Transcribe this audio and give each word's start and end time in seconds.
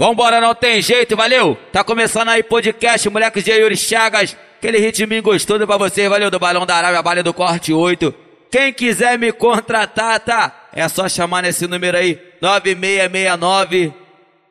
Vambora, 0.00 0.40
não 0.40 0.54
tem 0.54 0.80
jeito, 0.80 1.16
valeu? 1.16 1.58
Tá 1.72 1.82
começando 1.82 2.28
aí 2.28 2.40
podcast, 2.40 3.10
moleque 3.10 3.42
de 3.42 3.50
Yuri 3.50 3.76
Chagas. 3.76 4.36
Aquele 4.56 4.78
ritminho 4.78 5.20
gostoso 5.20 5.66
pra 5.66 5.76
vocês, 5.76 6.08
valeu? 6.08 6.30
Do 6.30 6.38
Balão 6.38 6.64
da 6.64 6.76
Arábia, 6.76 7.02
Balha 7.02 7.20
do 7.20 7.34
Corte 7.34 7.72
8. 7.72 8.14
Quem 8.48 8.72
quiser 8.72 9.18
me 9.18 9.32
contratar, 9.32 10.20
tá? 10.20 10.68
É 10.72 10.88
só 10.88 11.08
chamar 11.08 11.42
nesse 11.42 11.66
número 11.66 11.96
aí, 11.96 12.16
9669 12.40 13.92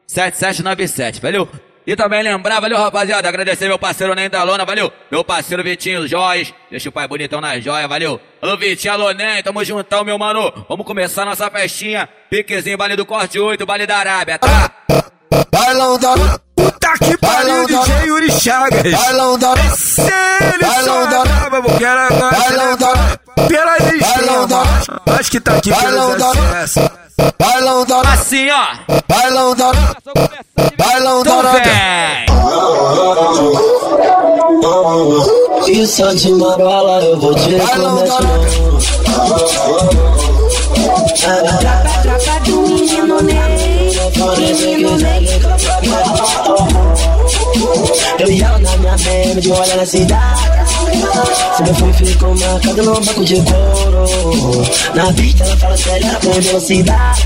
7797, 0.05 1.21
valeu? 1.21 1.48
E 1.86 1.95
também 1.95 2.21
lembrar, 2.21 2.59
valeu 2.59 2.77
rapaziada, 2.77 3.29
agradecer 3.29 3.70
meu 3.70 3.79
parceiro 3.79 4.14
Nem 4.14 4.29
da 4.29 4.43
Lona, 4.43 4.66
valeu? 4.66 4.91
Meu 5.09 5.23
parceiro 5.23 5.64
Vitinho 5.64 6.05
Jóis, 6.05 6.54
deixa 6.70 6.89
o 6.89 6.91
pai 6.91 7.07
bonitão 7.07 7.39
na 7.39 7.57
joia, 7.57 7.88
valeu? 7.88 8.20
Alô 8.41 8.57
Vitinho, 8.57 8.93
alô 8.93 9.14
Nem, 9.14 9.41
tamo 9.41 9.64
juntão 9.64 10.04
meu 10.04 10.18
mano, 10.20 10.52
vamos 10.68 10.86
começar 10.86 11.23
nossa 11.23 11.50
festinha, 11.50 12.09
piquezinho, 12.29 12.77
Vale 12.77 12.98
do 12.98 13.05
Corte 13.05 13.39
8, 13.39 13.66
Vale 13.66 13.88
da 13.88 13.98
Arábia, 13.98 14.38
tá? 14.38 14.73
Bailão 15.52 15.98
da 15.98 16.16
Puta 16.55 16.93
que 17.00 17.18
pariu, 17.18 17.65
DJ 17.68 18.07
Yuri 18.07 18.32
Chagas. 18.32 18.92
Bailão 18.92 19.38
da 19.38 19.56
Se 19.75 20.01
ele 20.01 20.65
sabe, 20.84 21.61
porque 21.61 21.84
era 21.84 22.07
agora 22.07 22.38
Bailão 22.38 22.78
da 22.78 23.18
Pela 23.48 23.78
existência, 23.78 24.57
acho 25.20 25.32
que 25.32 25.39
tá 25.39 25.56
aqui 25.56 25.70
Bailão 25.70 26.11
sucesso 26.18 26.92
Bailão 27.39 27.86
da 27.86 28.01
Assim, 28.01 28.48
ó. 28.50 28.65
Bailão 29.07 29.56
da 29.56 29.71
Bailão 30.78 31.24
da 31.24 31.32
Isso 35.67 36.06
é 36.06 36.14
de 36.16 36.31
marola, 36.34 37.03
eu 37.03 37.20
vou 37.20 37.36
te 37.36 37.52
comer 37.52 38.08
Já 41.16 41.42
tá, 41.44 42.02
já 42.03 42.20
tá 42.20 42.39
de 42.39 42.52
menino 42.52 43.23
mesmo 43.23 43.56
Yo 48.19 48.27
ya 48.27 48.58
no 48.59 48.97
me 48.97 49.36
dio 49.36 49.66
la 49.66 49.75
necesidad 49.78 50.67
cidade 50.92 51.58
Sempre 51.58 51.74
fui 51.74 51.94
ficou 51.94 52.36
marcado 52.38 52.84
no 52.84 52.94
banco 52.94 53.26
de 53.26 53.36
couro. 53.42 54.66
Na 54.94 55.14
pista 55.14 55.44
ela 55.44 55.58
fala 55.58 55.78
sério, 55.78 56.08
ela 56.08 56.20
põe 56.20 56.40
velocidade. 56.42 57.26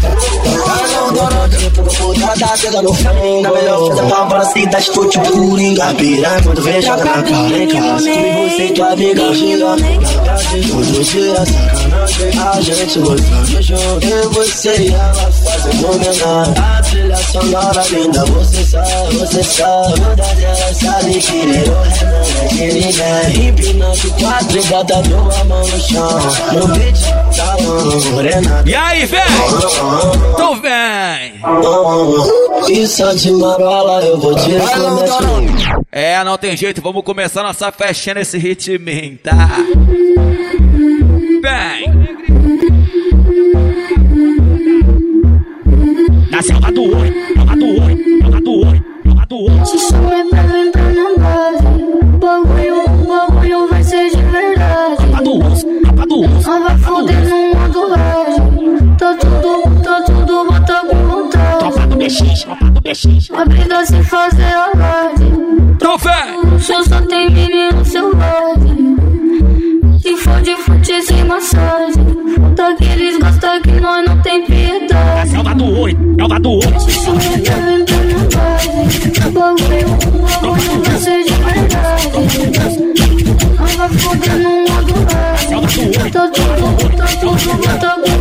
Hora, 1.12 1.48
depois 1.48 1.98
que 1.98 2.02
eu 2.02 2.08
puta 2.08 2.40
tá 2.40 2.58
pegando 2.62 2.84
no 2.84 2.94
fim 2.94 3.42
Na 3.42 3.52
melhor 3.52 3.88
festa 3.88 4.04
pra 4.06 4.30
fora 4.30 4.46
cidade, 4.46 4.92
tô 4.92 5.06
tipo 5.06 5.32
Coringa. 5.32 5.94
Piranha 5.96 6.42
quando 6.44 6.62
vem 6.62 6.82
joga 6.82 7.06
na 7.06 7.24
cara 7.24 7.58
em 7.58 7.68
casa 7.68 8.10
Comigo 8.10 8.50
você 8.50 8.66
e 8.66 8.74
tua 8.74 8.92
amiga 8.92 9.34
gira 9.34 9.76
Todo 10.70 11.04
dia 11.04 11.36
sacanagem. 11.36 12.42
A 12.42 12.62
gente 12.62 13.00
gostando 13.00 13.62
junto 13.62 14.08
Eu, 14.08 14.32
você 14.32 14.76
e 14.78 14.94
ela 14.94 15.14
fazendo 15.14 15.92
homenagem 15.92 16.54
A 16.58 16.82
trilha 16.82 17.18
sonora 17.18 17.84
linda 17.90 18.26
Você 18.26 18.64
sabe, 18.64 19.16
você 19.16 19.44
sabe. 19.44 20.02
Toda 20.02 20.16
dela 20.16 20.74
sabe 20.74 21.20
que 21.20 21.36
eu 21.36 21.76
é 21.82 22.70
de 22.70 22.74
ninguém 22.74 23.51
Empinando 23.52 24.12
quatro 24.18 24.58
e 24.58 24.62
tua 24.64 25.44
mão 25.46 25.60
no 25.60 25.80
chão 25.82 26.08
No 26.54 26.68
beat 26.70 26.98
tá 27.36 27.58
morena 28.12 28.64
E 28.66 28.74
aí, 28.74 29.06
vem. 29.06 29.20
Então 30.34 30.62
vem. 30.62 31.42
Isso 32.70 33.16
de 33.18 33.32
marola 33.32 34.02
eu 34.06 34.18
vou 34.18 34.34
te 34.36 34.52
comer 34.52 35.84
É, 35.92 36.24
não 36.24 36.38
tem 36.38 36.56
jeito, 36.56 36.82
vamos 36.82 37.04
começar 37.04 37.44
nossa 37.44 37.72
festinha 37.72 38.16
nesse 38.16 38.38
ritminho, 38.38 39.18
tá? 39.22 39.50
Vem. 41.42 41.92
Na 46.32 46.42
selva 46.42 46.72
do 46.72 46.84
oi, 46.84 47.14
selva 47.36 47.56
do 47.56 47.66
oi, 47.84 48.06
selva 48.22 48.40
do 48.40 48.54
oi, 48.54 48.82
selva 49.04 49.26
do 49.26 49.36
oi. 49.44 50.71
mundo. 56.28 56.44
Não 56.44 56.64
vai 56.64 56.78
foder 56.78 57.30
no 57.30 57.56
mundo, 57.56 57.90
velho. 57.90 58.96
Tá 58.98 59.16
tudo, 59.16 59.82
tá 59.82 60.02
tudo, 60.04 60.46
bota 60.46 60.82
com 60.88 61.08
vontade. 61.08 61.60
Tropa 61.60 61.88
do 61.88 61.96
BX, 61.98 62.44
tropa 62.44 62.66
do 62.66 62.82
BX. 62.82 63.32
A 63.34 63.46
briga 63.46 63.86
sem 63.86 64.04
fazer 64.04 64.44
a 64.44 64.66
verdade. 64.68 65.26
Trofé! 65.80 66.38
No 66.44 66.60
show 66.60 66.84
só 66.84 67.02
tem 67.02 67.30
menino 67.32 67.84
selvagem. 67.84 68.98
Se 70.02 70.18
fode, 70.18 70.56
fute 70.58 71.02
sem 71.02 71.24
massagem. 71.26 72.06
Foda 72.36 72.76
que 72.76 72.86
eles 72.86 73.18
gostam 73.18 73.62
que 73.62 73.72
nós 73.72 74.06
não 74.08 74.22
tem 74.22 74.46
piedade. 74.46 75.36
É 75.36 75.40
o 75.40 75.44
do 75.56 75.80
oi, 75.80 75.98
é 76.18 76.24
o 76.24 76.40
do 76.40 76.52
oi. 76.52 76.62
Tá 79.14 79.30
bagulho, 79.30 79.74
é 79.74 79.84
bagulho, 80.42 80.84
não 80.88 81.00
seja 81.00 81.36
verdade. 81.36 82.10
Não 83.58 83.68
vai 83.68 83.90
foder 83.90 84.38
no 84.38 84.61
Tá 85.82 85.88
tudo, 85.88 86.32
tá 86.36 86.56
tudo, 86.58 86.96
tá 86.96 87.08
tudo, 87.20 87.80
tá 87.80 87.96
tudo. 87.96 88.21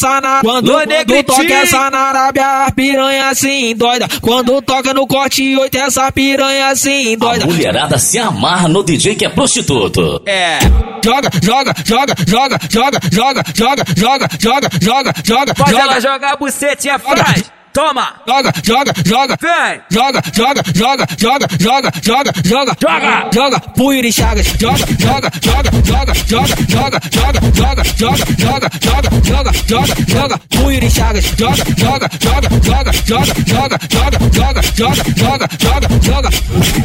essa 0.00 0.20
na, 0.20 0.40
quando, 0.40 0.72
quando 0.72 1.22
toca 1.24 1.52
essa 1.52 1.90
na 1.90 1.98
Arábia, 1.98 2.64
a 2.66 2.72
piranha 2.72 3.28
assim 3.28 3.74
doida. 3.76 4.08
Quando 4.20 4.62
toca 4.62 4.94
no 4.94 5.06
corte 5.06 5.56
8, 5.56 5.76
essa 5.76 6.10
piranha 6.10 6.68
assim 6.68 7.14
A 7.14 7.16
doida. 7.16 7.46
mulherada 7.46 7.98
se 7.98 8.18
amarra 8.18 8.68
no 8.68 8.82
DJ 8.82 9.14
que 9.14 9.24
é 9.26 9.28
prostituto. 9.28 10.22
É. 10.26 10.58
Joga, 11.04 11.30
joga, 11.42 11.74
joga, 11.84 12.14
joga, 12.26 12.58
joga, 12.70 13.00
joga, 13.12 13.42
joga, 13.54 13.84
joga, 13.96 14.28
joga, 14.38 14.68
joga, 14.80 15.12
joga, 15.24 15.54
Pode 15.54 15.74
ela 15.74 16.00
joga, 16.00 16.00
jogar 16.00 16.32
a 16.32 16.36
bucetinha 16.36 16.94
atrás. 16.94 17.59
Toma. 17.72 18.14
joga, 18.26 18.52
joga, 18.62 18.92
joga. 19.04 19.36
Vem. 19.40 19.80
Joga, 19.90 20.22
joga, 20.32 20.62
joga, 20.74 21.06
joga, 21.18 21.48
joga, 21.58 21.90
joga, 22.02 22.32
joga, 22.44 22.72
Joga. 22.80 23.30
joga, 23.32 23.60
Puiri 23.76 24.12
Chagas, 24.12 24.46
joga, 24.58 24.84
joga, 24.98 25.30
joga, 25.40 25.70
joga, 25.84 26.14
joga, 26.26 26.54
joga, 26.68 27.00
joga, 27.10 27.40
joga, 27.56 27.82
joga, 27.96 28.30
joga, 28.36 28.70
joga, 28.80 29.10
joga, 29.24 29.52
joga, 29.68 29.94
joga, 30.08 30.38
Puiri 30.50 30.90
Chagas, 30.90 31.24
joga, 31.38 31.64
joga, 31.78 32.08
joga, 32.20 32.50
joga, 32.60 32.92
joga, 33.06 33.32
joga, 33.46 33.78
joga, 33.90 34.20
joga, 34.32 34.62
joga, 34.76 35.02
joga, 35.20 35.48
joga, 35.58 35.88
joga, 36.02 36.30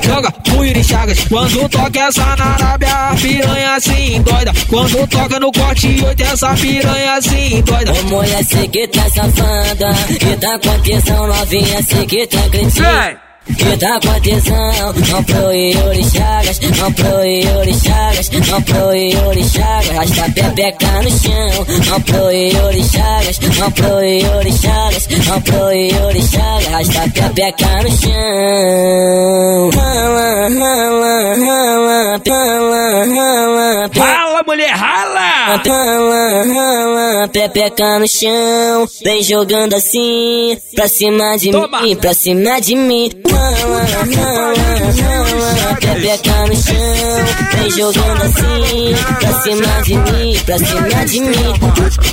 joga, 0.04 0.32
Puiri 0.32 0.84
Chagas. 0.84 1.20
Quando 1.28 1.70
toca 1.70 2.00
essa 2.00 2.36
na 2.36 2.54
Arábia, 2.56 3.10
a 3.10 3.16
piranha 3.16 3.76
assim 3.76 4.22
doida. 4.22 4.52
Quando 4.70 5.08
toca 5.08 5.40
no 5.40 5.52
corte 5.52 6.04
8, 6.04 6.24
essa 6.24 6.54
piranha 6.54 7.14
assim 7.16 7.62
doida. 7.62 7.92
Ô 7.92 8.04
mulher, 8.04 8.44
cê 8.46 8.68
que 8.68 8.88
tá 8.88 9.10
safada 9.10 9.94
Que 10.08 10.38
tá 10.38 10.60
com 10.60 10.75
atenção 10.76 11.28
novinha, 11.28 11.84
cê 11.84 12.06
que 12.06 12.28
tá 12.28 12.40
Vem. 12.52 13.26
Que 13.46 13.78
tá 13.78 14.00
com 14.00 14.10
atenção 14.10 14.94
Não 15.12 15.24
pro 15.24 15.54
Yuri 15.54 16.04
Chagas 16.10 16.60
Não 16.80 16.92
pro 16.94 17.24
Yuri 17.24 17.74
Chagas 17.76 18.30
Não 18.50 18.62
pro 18.64 18.92
Yuri 18.96 19.44
Chagas. 19.44 19.90
Rasta 19.90 20.32
pepeca 20.32 21.02
no 21.04 21.10
chão 21.12 21.66
Não 21.88 22.02
pro 22.02 22.32
Yuri 22.32 22.84
Chagas 22.84 23.40
Não 23.60 23.72
pro 23.72 24.02
Yuri 24.02 24.52
Chagas 24.52 25.08
Não 25.28 25.42
pro 25.42 25.72
Yuri 25.72 26.22
Chagas. 26.24 26.68
Rasta 26.70 27.02
pepeca 27.14 27.84
no 27.84 27.92
chão. 27.98 29.70
Rala, 29.76 30.50
rala, 30.50 31.36
rala 31.36 32.22
Rala, 32.28 33.06
rala, 33.06 33.90
Rala, 33.96 34.44
mulher, 34.48 34.72
rala. 34.72 35.35
Rala, 35.46 36.44
rala, 36.44 37.28
pepeca 37.28 38.00
no 38.00 38.08
chão, 38.08 38.88
vem 39.04 39.22
jogando 39.22 39.76
assim, 39.76 40.58
pra 40.74 40.88
cima 40.88 41.38
de 41.38 41.52
Toma. 41.52 41.82
mim, 41.84 41.96
pra 41.98 42.16
cima 42.16 42.60
de 42.60 42.76
mim. 42.76 43.12
Rala, 43.30 43.86
rala, 44.16 45.76
pepeca 45.80 46.48
no 46.48 46.56
chão, 46.56 47.60
vem 47.60 47.70
jogando 47.70 48.24
assim, 48.24 48.96
pra 49.20 49.42
cima 49.44 49.82
de 49.84 49.98
mim, 49.98 50.40
pra 50.48 50.58
cima 50.58 51.06
de 51.06 51.20
mim. 51.20 51.54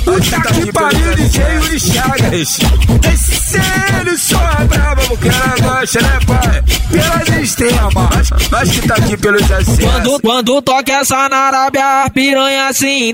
Puta 0.05 0.53
que 0.53 0.71
pariu, 0.71 1.15
DJ 1.15 1.43
Yuri 1.55 1.79
Chagas. 1.79 2.59
É 3.03 3.15
sério, 3.17 4.17
só 4.19 4.37
brava, 4.67 5.01
porque 5.07 5.29
agora 5.29 5.79
gosta, 5.79 6.01
né, 6.01 6.19
pai? 6.27 6.63
Pelas 6.91 7.41
extremas, 7.43 8.29
nós, 8.29 8.49
nós 8.51 8.69
que 8.69 8.87
tá 8.87 8.95
aqui 8.95 9.17
pelos 9.17 9.51
acessos. 9.51 9.79
Quando, 9.79 10.21
quando 10.21 10.61
toca 10.61 10.91
essa 10.93 11.27
na 11.29 11.37
Arábia, 11.37 12.09
piranha 12.13 12.67
assim, 12.67 13.13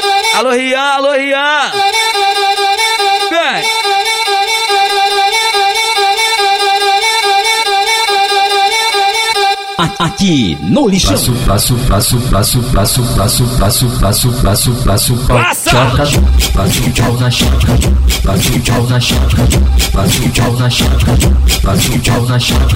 Alô, 0.33 0.51
Rian, 0.51 0.79
alô, 0.79 1.11
Rian! 1.11 1.71
Vem! 3.29 3.63
Aqui 9.99 10.57
no 10.61 10.87
lixão. 10.87 11.11
Braço, 11.45 11.75
braço, 11.75 11.75
braço, 11.75 12.17
braço, 12.59 13.01
braço, 13.01 13.43
braço, 13.57 13.87
braço, 13.99 14.29
braço, 14.31 14.71
braço, 14.71 15.15
pau, 15.27 15.37
Passa! 15.37 15.69
choca, 15.69 15.97
braço, 16.53 16.81
pau 17.01 17.13
na 17.19 17.29
choca, 17.29 17.77
braço, 18.23 18.51
pau 18.61 18.83
na 18.87 18.99
choca, 18.99 19.47
braço, 19.91 20.21
pau 20.29 20.53
na 20.53 20.69
choca, 20.69 21.17
braço, 21.61 21.91
pau 21.99 22.25
na 22.25 22.39
choca. 22.39 22.71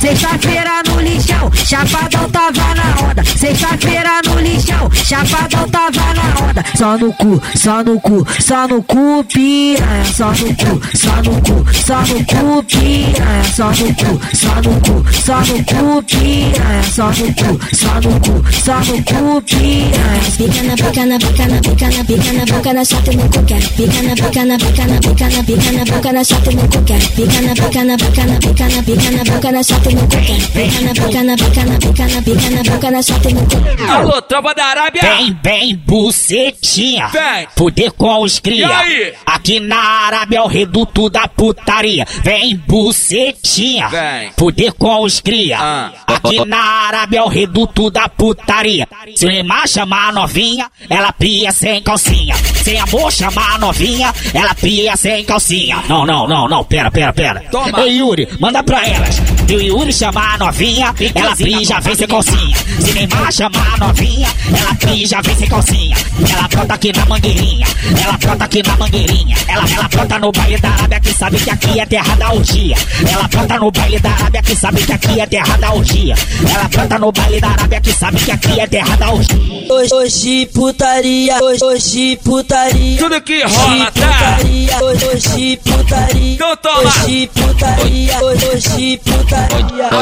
Sexta-feira 0.00 0.82
no 0.88 0.98
lixão, 1.02 1.50
chapadão 1.52 2.30
tava 2.30 2.74
na 2.74 3.10
onda. 3.10 3.22
Sexta-feira 3.22 4.22
no 4.26 4.40
lixão, 4.40 4.90
chapadão 4.94 5.68
tava 5.68 6.14
na 6.14 6.48
onda. 6.48 6.64
Só 6.74 6.96
no 6.96 7.12
cu, 7.12 7.42
só 7.54 7.84
no 7.84 8.00
cu, 8.00 8.26
só 8.40 8.66
no 8.66 8.82
cu, 8.82 9.22
piranha. 9.24 10.04
Só 10.06 10.30
no 10.30 10.54
cu, 10.56 10.80
só 10.96 11.16
no 11.16 11.38
cu, 11.42 11.66
só 11.74 12.00
no 12.00 12.24
cu, 12.24 12.62
piranha. 12.62 13.44
Só 13.44 13.66
no 13.68 13.94
cu, 13.94 14.20
só 14.34 14.54
no 14.62 14.80
cu, 14.80 15.04
só 15.12 15.36
no 15.40 15.64
cu, 15.64 16.02
piranha. 16.02 16.82
Só 16.82 17.04
no 17.04 17.34
cu, 17.34 17.60
só 17.76 17.94
no 18.00 18.20
cu, 18.20 18.44
só 18.64 18.76
no 18.80 19.02
cu, 19.04 19.42
piranha. 19.42 20.30
Pica 20.38 20.62
na 20.62 20.76
boca, 20.76 21.04
na 21.04 21.18
boca, 21.18 21.46
na 21.46 21.60
boca, 21.60 21.88
na 21.90 22.04
pica 22.04 22.32
na 22.32 22.44
boca, 22.46 22.72
na 22.72 22.84
chata 22.84 23.12
e 23.12 23.16
no 23.16 23.24
cu 23.28 23.42
quer. 23.44 23.68
Pica 23.76 24.02
na 24.02 24.14
boca, 24.14 24.44
na 24.46 24.56
boca, 24.56 24.86
na 24.86 24.98
boca, 24.98 25.28
na 25.28 25.42
pica 25.44 25.72
na 25.72 25.84
boca, 25.84 26.12
na 26.12 26.24
chata 26.24 26.50
e 26.50 26.54
no 26.54 26.62
cu 26.62 26.82
quer. 26.84 27.02
Pica 27.14 27.40
na 27.42 27.54
boca, 27.54 27.84
na 27.84 27.96
boca, 27.98 28.24
na 28.24 28.38
pica 28.38 28.68
na 28.68 28.82
pica 28.82 29.10
na 29.10 29.24
boca, 29.24 29.52
na 29.52 29.62
chata 29.62 29.89
e 29.90 29.94
no 29.94 30.02
cu 30.02 30.08
quer. 30.08 30.40
Pica 30.52 30.80
na 30.80 30.94
boca, 30.94 31.22
na 31.24 31.36
boca, 31.36 31.64
na 31.64 31.78
pica 31.78 32.06
na 32.06 32.22
pica 32.22 32.50
na 32.50 32.62
boca, 32.62 32.90
na 32.90 33.02
chata 33.02 33.30
e 33.30 33.34
no 33.34 33.40
cu 33.42 33.76
quer. 33.76 33.90
Alô, 33.90 34.22
tropa 34.22 34.54
da 34.54 34.64
Arábia! 34.64 35.02
Vem, 35.02 35.38
vem, 35.42 35.76
bucetinha. 35.76 37.08
Vem. 37.08 37.48
Fuder 37.56 37.92
com 37.92 38.22
os 38.22 38.38
cria. 38.38 38.66
E 38.66 38.72
aí? 38.72 39.14
Aqui 39.26 39.60
na 39.60 39.76
Arábia 39.76 40.38
é 40.38 40.42
o 40.42 40.46
reduto 40.46 41.10
da 41.10 41.26
putaria. 41.28 42.06
Vem, 42.22 42.56
bucetinha. 42.56 43.88
Vem. 43.88 44.30
Fuder 44.36 44.72
com 44.74 45.02
os 45.02 45.20
cria. 45.20 45.58
Ah. 45.58 45.92
Aqui 46.06 46.44
na 46.44 46.58
Arábia 46.58 47.18
é 47.18 47.22
o 47.22 47.28
reduto 47.28 47.90
da 47.90 48.08
putaria. 48.08 48.86
Se 49.16 49.26
o 49.26 49.28
Neymar 49.28 49.66
chamar 49.68 50.08
a 50.08 50.12
novinha, 50.12 50.70
ela 50.88 51.12
pia 51.12 51.52
sem 51.52 51.82
calcinha. 51.82 52.34
Se 52.62 52.76
amor 52.76 53.10
chamar 53.12 53.54
a 53.54 53.58
novinha, 53.58 54.12
ela 54.32 54.54
pia 54.54 54.96
sem 54.96 55.24
calcinha. 55.24 55.82
Não, 55.88 56.06
não, 56.06 56.28
não, 56.28 56.48
não, 56.48 56.64
pera, 56.64 56.90
pera, 56.90 57.12
pera. 57.12 57.42
Toma. 57.50 57.80
Ei, 57.80 57.98
Yuri, 57.98 58.28
manda 58.38 58.62
pra 58.62 58.86
elas. 58.86 59.39
Se 59.50 59.56
o 59.56 59.60
Yuri 59.60 59.92
chamar 59.92 60.36
a 60.36 60.38
novinha, 60.38 60.94
ela 61.12 61.34
já 61.64 61.80
vem 61.80 61.96
sem 61.96 62.06
calcinha. 62.06 62.56
Se 62.78 62.92
Neymar 62.92 63.32
chamar 63.32 63.74
a 63.74 63.84
novinha, 63.84 64.28
ela 64.46 65.04
já 65.04 65.20
vem 65.22 65.34
sem 65.34 65.48
calcinha. 65.48 65.96
Ela 66.32 66.46
brota 66.46 66.74
aqui 66.74 66.92
na 66.92 67.04
mangueirinha, 67.06 67.66
ela 68.00 68.16
brota 68.16 68.44
aqui 68.44 68.62
na 68.64 68.76
mangueirinha. 68.76 69.36
Ela, 69.48 69.68
ela 69.68 69.88
brota 69.88 70.18
no 70.20 70.30
baile 70.30 70.56
da 70.58 70.68
Arábia 70.68 71.00
que 71.00 71.12
sabe 71.12 71.38
que 71.38 71.50
aqui 71.50 71.80
é 71.80 71.86
terra 71.86 72.14
da 72.14 72.32
orgia. 72.32 72.76
Ela 73.12 73.26
brota 73.26 73.58
no 73.58 73.72
baile 73.72 73.98
da 73.98 74.10
Arábia 74.10 74.42
que 74.42 74.54
sabe 74.54 74.86
que 74.86 74.92
aqui 74.92 75.20
é 75.20 75.26
terra 75.26 75.56
da 75.56 75.72
orgia. 75.72 76.14
Ela 76.54 76.68
brota 76.68 76.98
no 77.00 77.10
baile 77.10 77.40
da 77.40 77.48
Arábia 77.48 77.80
que 77.80 77.92
sabe 77.92 78.20
que 78.20 78.30
aqui 78.30 78.60
é 78.60 78.66
terra 78.68 78.96
da 78.96 79.10
orgia. 79.10 79.66
Hoje, 79.68 79.94
hoje 79.94 80.46
putaria, 80.54 81.42
hoje, 81.42 81.64
hoje 81.64 82.16
putaria. 82.22 82.98
Tudo 82.98 83.20
que 83.20 83.42
rola, 83.42 83.90
tá? 83.90 84.36
putaria, 84.36 84.84
hoje, 84.84 85.04
hoje 85.06 85.56
putaria. 85.56 86.34
Então 86.34 86.56
toma. 86.56 86.78
Hoje 86.78 87.30
putaria, 87.34 88.18
hoje, 88.22 89.00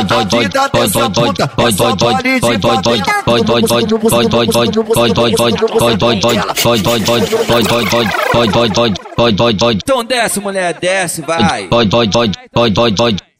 Bandida 0.08 0.68
dessa 0.68 1.10
puta, 1.10 1.50
é 1.58 1.70
só 1.72 1.94
gole 1.96 2.40
de 2.40 2.40
favela 2.40 2.82
então 9.76 10.04
desce, 10.04 10.40
mulher, 10.40 10.74
desce, 10.80 11.22
vai. 11.22 11.68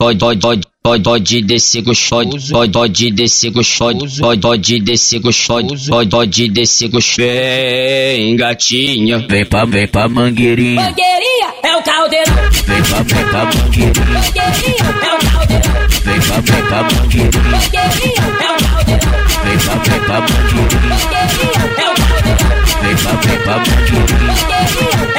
Pode 0.00 1.42
descer 1.42 1.82
gostoso, 1.82 2.52
pode 2.70 3.10
descer 3.10 3.50
gostoso, 3.50 4.22
pode 4.40 4.78
descer 4.80 5.18
gostoso, 5.20 5.90
pode 6.08 6.48
descer 6.48 6.88
gostoso. 6.88 7.16
Vem, 7.16 8.36
gatinha, 8.36 9.18
vem 9.28 9.44
pra, 9.44 9.64
vem 9.64 9.88
pra 9.88 10.08
mangueirinha, 10.08 10.82
Mangueirinha 10.82 11.52
é 11.64 11.76
o 11.76 11.82
caldeirão. 11.82 12.34
vem 12.64 12.82
pra, 12.84 13.02
vem 13.02 13.24
pra 13.28 13.44
mangueirinha, 13.44 14.04
Mangueirinha 14.14 14.86
é 14.86 15.14
o 15.14 15.18
caldeirão. 15.18 15.74
vem 16.04 16.20
pra, 16.20 16.36
vem 16.42 16.62
pra 16.62 16.82
mangueirinha, 16.84 17.42
Mangueirinha 17.50 18.22
é 18.22 18.30
o 18.30 18.58
caldeirão. 18.62 19.12
vem 19.42 19.58
pra, 19.58 19.74
vem 19.74 20.00
pra 20.00 20.20
mangueirinha, 20.20 20.78
Mangueirinha 20.78 21.58
é 21.76 21.90
o 21.90 21.94
caldeirão. 21.98 22.54
vem 22.82 22.96
pra, 22.96 23.12
vem 23.14 23.38
pra 23.42 23.58
mangueirinha. 23.58 24.06
Mangueirinha 24.08 24.78
é 24.78 25.02
o 25.02 25.08
caldeirão. 25.08 25.17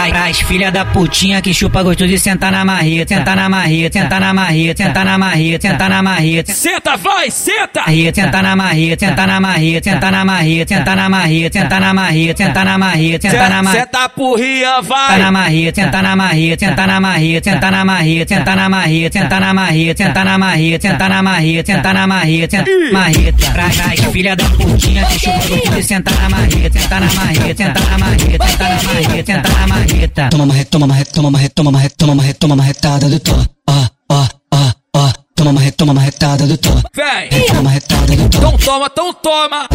Pra, 0.00 0.08
pras 0.08 0.40
filha 0.40 0.70
da 0.72 0.82
putinha 0.82 1.42
que 1.42 1.52
chupa 1.52 1.82
gostoso 1.82 2.08
de 2.08 2.18
sentar 2.18 2.50
na 2.50 2.64
marreta, 2.64 3.14
sentar 3.14 3.36
na 3.36 3.50
marreta, 3.50 3.98
sentar 3.98 4.20
na 4.20 4.32
marreta, 4.32 4.82
sentar 4.82 5.04
na 5.04 5.18
marreta, 5.18 5.68
sentar 5.68 5.90
na 5.90 6.02
marreta. 6.02 6.54
Senta, 6.54 6.96
vai, 6.96 7.30
senta! 7.30 7.82
Marreta, 7.82 8.22
sentar 8.22 8.42
na 8.42 8.56
marreta, 8.56 9.04
sentar 9.04 9.26
na 9.26 9.40
marreta, 9.40 9.90
sentar 9.90 10.12
na 10.12 10.24
marreta, 10.24 10.74
sentar 10.74 10.96
na 10.96 11.08
marreta, 11.10 11.58
sentar 11.58 11.80
na 11.80 11.92
marreta, 11.94 12.36
sentar 12.44 12.64
na 12.64 12.78
marreta, 12.78 13.30
sentar 13.30 13.50
na 13.50 13.62
marreta. 13.62 13.84
Senta 13.84 14.08
pro 14.08 14.34
Rian, 14.36 14.82
Senta 14.82 15.18
na 15.18 15.18
vai! 15.20 15.30
marreta, 15.30 15.82
senta 15.82 16.02
na 16.02 16.16
marreta, 16.16 16.66
senta 16.66 16.86
na 16.86 17.00
marreta, 17.00 17.50
senta 17.50 17.70
na 17.70 17.84
marreta, 17.84 18.28
senta 18.34 18.56
na 18.56 18.68
marreta, 18.70 19.18
senta 19.18 19.40
na 19.40 19.52
marreta, 19.52 20.02
senta 20.02 20.24
na 20.24 20.38
marreta, 20.38 20.88
senta 20.88 21.08
na 21.08 21.22
marreta, 21.22 21.72
senta 21.72 21.92
na 21.92 22.06
marreta, 22.06 22.56
senta 22.56 22.70
marreta. 22.92 23.50
Pra 23.52 23.66
as 23.66 24.12
filha 24.12 24.34
da 24.34 24.44
putinha 24.44 25.04
que 25.04 25.18
chupa 25.18 25.38
gostoso 25.48 25.74
de 25.76 25.82
sentar 25.82 26.14
na 26.22 26.28
marreta, 26.30 26.78
sentar 26.78 27.00
na 27.00 27.12
marreta, 27.12 27.64
sentar 27.64 27.90
na 27.90 27.98
marreta, 27.98 28.46
sentar 28.48 28.70
na 28.70 28.82
marreta, 28.82 29.32
sentar 29.32 29.52
na 29.60 29.66
marreta. 29.66 29.89
Toma 30.30 30.46
marreta, 30.46 30.70
toma 30.70 30.86
marreta, 30.86 31.12
toma 31.12 31.30
marreta, 31.30 31.54
toma 31.54 31.70
marreta, 31.72 31.94
toma 31.98 32.14
marreta, 32.14 32.38
toma 32.38 32.56
marretada 32.56 33.08
do 33.08 33.18
Thor. 33.20 33.46
Ó, 33.68 33.86
ó, 34.12 34.26
ó, 34.54 34.72
ó. 34.96 35.12
Toma 35.34 35.52
marreta, 35.52 35.76
toma 35.78 35.94
marretada 35.94 36.46
do 36.46 36.56
Thor. 36.58 36.82
Vem! 36.94 37.46
Toma 37.46 37.62
marretada 37.62 38.16
do 38.16 38.28
Thor. 38.28 38.40
Então 38.44 38.58
toma, 38.58 38.86
então 38.92 39.12
toma! 39.14 39.68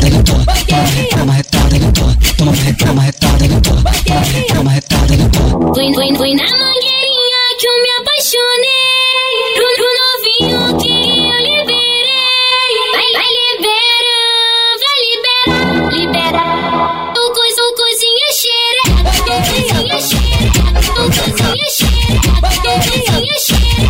Toma 1.11 1.25
marretada 1.25 1.79
do 1.79 1.91
Thor. 1.91 2.15
Toma 2.37 2.51
marreta, 2.51 2.77
toma 2.85 2.93
marretada 2.93 3.47
do 3.47 3.61
Thor. 3.61 3.83
Toma 3.83 3.91
marreta, 4.21 4.47
toma 4.53 4.63
marretada 4.63 5.17
do 5.17 5.29
Thor. 5.29 5.73
Fui, 5.75 5.93
fui, 5.93 6.15
fui 6.15 6.35
na 6.35 6.43
mangueirinha 6.43 7.04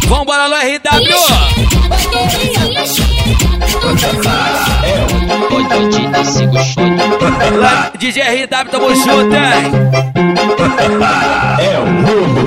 Vambora 0.08 0.48
no 0.48 0.56
RW! 0.56 1.16
DJ 7.98 8.22
RW, 8.22 8.48
tamo 8.72 8.96
junto, 8.96 9.36
hein? 9.36 9.72
É 11.60 11.80
o 11.80 11.86
novo! 11.86 12.46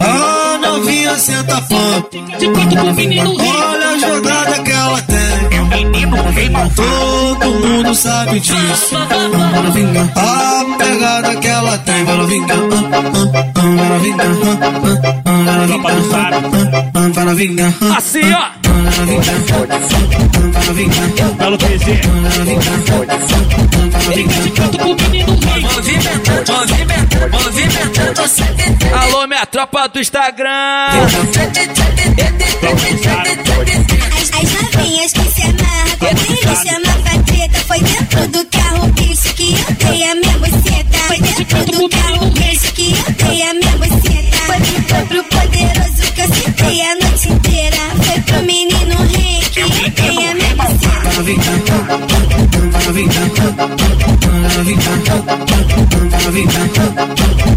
Ah, 0.00 0.58
novinha, 0.60 1.18
senta 1.18 1.60
fã! 1.62 2.04
Olha 3.38 3.88
a 3.88 3.98
jogada 3.98 4.62
que 4.62 4.70
ela 4.70 5.02
tem! 5.02 5.53
menino, 5.74 6.16
rei 6.30 6.48
malvado. 6.50 6.74
Todo 6.74 7.46
mundo 7.46 7.94
sabe 7.94 8.40
disso. 8.40 8.96
Vamos 9.52 9.74
vingar. 9.74 10.10
A 10.16 10.64
pegada 10.78 11.36
que 11.36 11.46
ela 11.48 11.78
tem, 11.78 12.04
vamos 12.04 12.26
vingar. 12.28 12.56
Ah, 12.56 12.60
ah, 12.86 12.92
ah, 13.56 13.68
vamos 13.82 14.02
vingar. 14.02 14.28
Vamos 17.14 17.36
vingar. 17.36 17.72
Assim, 17.96 18.32
ó. 18.32 18.44
Alô, 29.00 29.26
minha 29.26 29.46
tropa 29.46 29.88
do 29.88 29.98
Instagram. 30.00 30.50
As 34.34 34.52
novinhas 34.52 35.12
que 35.12 35.30
se 35.30 35.43
comigo 36.08 36.54
chama 36.62 36.92
Patreta 37.02 37.58
Foi 37.66 37.80
dentro 37.80 38.28
do 38.28 38.44
carro, 38.46 38.86
bicho, 38.92 39.34
que 39.34 39.54
eu 39.54 39.88
dei 39.88 40.04
a 40.04 40.14
minha 40.14 40.38
buceta. 40.38 40.98
Foi 41.06 41.20
dentro 41.20 41.64
do 41.64 41.88
carro, 41.88 42.30
bicho, 42.30 42.72
que 42.74 42.92
eu 42.92 43.26
dei 43.26 43.42
a 43.42 43.54
minha 43.54 43.76
buceta. 43.78 44.36
Foi, 44.46 44.58
foi 44.60 45.06
pro 45.06 45.24
poderoso 45.24 46.12
que 46.14 46.20
eu 46.20 46.34
citei 46.34 46.82
a 46.82 46.94
noite 46.96 47.32
inteira. 47.32 47.76
Foi 48.02 48.20
pro 48.20 48.42
menino 48.42 48.96
rei 49.16 49.40
que 49.50 49.60
eu 49.60 49.68
dei 49.68 50.26
a 50.26 50.34
minha 50.34 50.56
buceta 50.56 50.74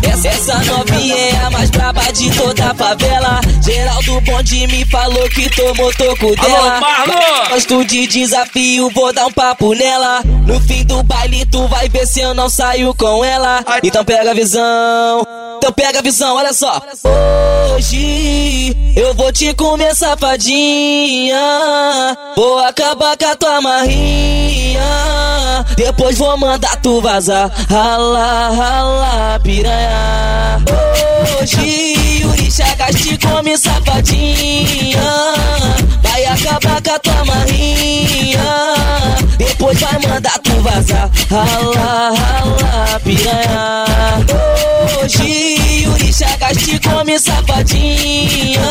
Essa, 0.04 0.28
essa 0.30 0.58
novinha 0.66 1.16
é 1.16 1.36
a 1.46 1.50
mais 1.50 1.70
braba 1.70 2.02
de 2.14 2.32
toda 2.32 2.72
a 2.72 2.74
favela. 2.74 3.42
Geraldo 3.62 4.22
Bonde 4.22 4.68
me 4.68 4.86
falou 4.86 5.30
que 5.30 5.50
tomou 5.50 5.92
toco 5.94 6.36
dela. 6.36 6.80
Marlon! 6.80 7.50
Gosto 7.50 7.84
de 7.86 8.08
desafio, 8.08 8.90
vou 8.92 9.12
dar 9.12 9.26
um 9.26 9.32
papo 9.32 9.74
nela. 9.74 10.22
No 10.46 10.60
fim 10.62 10.86
do 10.86 11.04
baile, 11.04 11.46
tu 11.46 11.68
vai 11.68 11.90
ver 11.90 12.08
se 12.08 12.22
eu 12.22 12.34
não 12.34 12.50
saio 12.50 12.94
com 12.96 13.24
ela. 13.24 13.64
Então 13.84 14.06
pega 14.06 14.32
a 14.32 14.34
visão. 14.34 15.28
Então 15.58 15.72
pega 15.74 16.00
a 16.00 16.02
visão, 16.02 16.36
olha 16.38 16.54
só. 16.54 16.82
Hoje 17.76 18.76
eu 18.96 19.14
vou 19.14 19.32
te 19.32 19.54
comer 19.54 19.94
safadinha. 19.94 21.38
Vou 22.36 22.60
acabar 22.60 23.18
com 23.18 23.26
a 23.26 23.36
tua 23.36 23.62
marrinha. 23.62 24.86
Depois 25.76 26.18
vou 26.18 26.38
mandar 26.38 26.77
tu 26.82 27.02
vazar. 27.02 27.50
Rala, 27.70 28.50
rala, 28.56 29.40
piranha. 29.44 30.64
Hoje 31.40 32.20
Yuri 32.22 32.52
Chagas 32.52 32.96
te 32.96 33.18
come 33.18 33.58
safadinha. 33.58 35.02
Vai 36.02 36.26
acabar 36.26 36.82
com 36.82 36.92
a 36.92 37.00
tua 37.00 37.26
marrinha. 37.26 38.74
Depois 39.38 39.80
vai 39.80 40.00
mandar 40.08 40.40
tu 40.40 40.54
vazar. 40.62 41.10
Rala, 41.30 42.14
rala, 42.16 43.00
piranha. 43.04 43.86
Hoje 45.02 45.84
Yuri 45.84 46.14
Chagas 46.14 46.58
te 46.58 46.80
come 46.80 47.20
safadinha. 47.20 48.62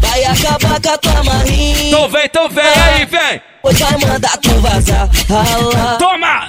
Vai 0.00 0.24
acabar 0.24 0.80
com 0.80 0.88
a 0.90 0.98
tua 0.98 1.24
marrinha. 1.24 1.88
Então 1.88 2.08
vem, 2.08 2.24
então 2.24 2.48
vem 2.48 2.64
aí, 2.64 3.04
vem. 3.06 3.40
Depois 3.64 3.78
vai 3.78 3.96
mandar 4.06 4.36
tu 4.38 4.50
vazar. 4.60 5.08
Rala, 5.28 5.96
Toma! 5.98 6.46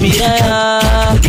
Piranha. 0.00 1.20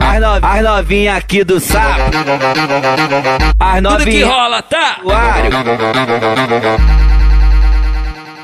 As, 0.00 0.20
no, 0.20 0.48
as 0.48 0.62
novinha 0.62 1.16
aqui 1.16 1.44
do 1.44 1.60
sapo. 1.60 2.00
As 3.60 3.82
novinha. 3.82 3.98
Tudo 3.98 4.10
que 4.10 4.22
rola, 4.22 4.62
tá? 4.62 4.96
Fica, 5.02 6.78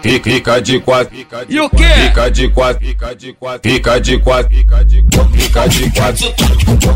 fica 0.02 0.60
de 0.60 0.80
quatro. 0.80 1.16
E 1.48 1.60
o 1.60 1.70
quê? 1.70 1.84
Fica 1.84 2.30
de 2.30 2.48
quatro. 2.48 2.86
Fica 2.86 3.14
de 3.14 3.32
quatro. 3.32 3.70
Fica 3.70 4.00
de 4.00 4.18
quatro. 4.18 4.56
Fica 4.56 5.68
de 5.68 5.90
quatro. 5.90 6.34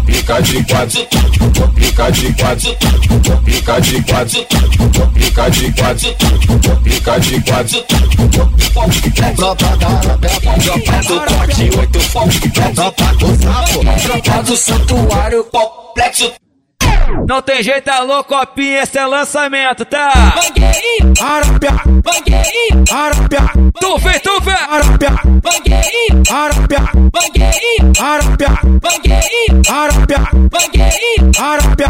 Fica 0.06 0.40
de 0.42 0.64
quatro. 0.64 1.00
Fica 1.76 2.10
de 2.10 2.32
quatro. 2.34 2.76
Fica 3.44 3.80
de 3.80 4.02
quatro. 4.02 4.02
Fica 4.02 4.02
de 4.02 4.02
quatro. 4.02 4.40
Fica 5.14 5.50
de 5.50 5.72
quatro. 5.72 6.14
Fica 6.84 7.18
de 7.20 7.40
quatro. 7.40 7.84
Tropa 9.36 9.76
da 9.76 10.18
Tropa 10.58 11.02
do 11.02 11.20
corte, 11.20 11.78
oito 11.78 12.00
fogo. 12.00 12.30
Tropa 12.52 13.14
do 13.18 13.26
sapo 13.42 13.84
Tropa 14.02 14.42
do 14.42 14.56
santuário, 14.56 15.44
complexo. 15.44 16.43
Não 17.28 17.40
tem 17.42 17.62
jeito, 17.62 17.88
alô, 17.88 18.22
copinha, 18.24 18.82
esse 18.82 18.98
é 18.98 19.06
lançamento, 19.06 19.84
tá? 19.84 20.12
Arábia, 21.20 21.70
Arábia, 22.90 23.50
Tu 23.80 23.98
vem, 23.98 24.20
tu 24.20 24.40
vem! 24.40 24.54
Arábia, 24.54 25.10
Arábia, 26.30 26.78
Arábia, 28.00 28.48
Arábia, 29.68 30.18
Arábia, 31.38 31.88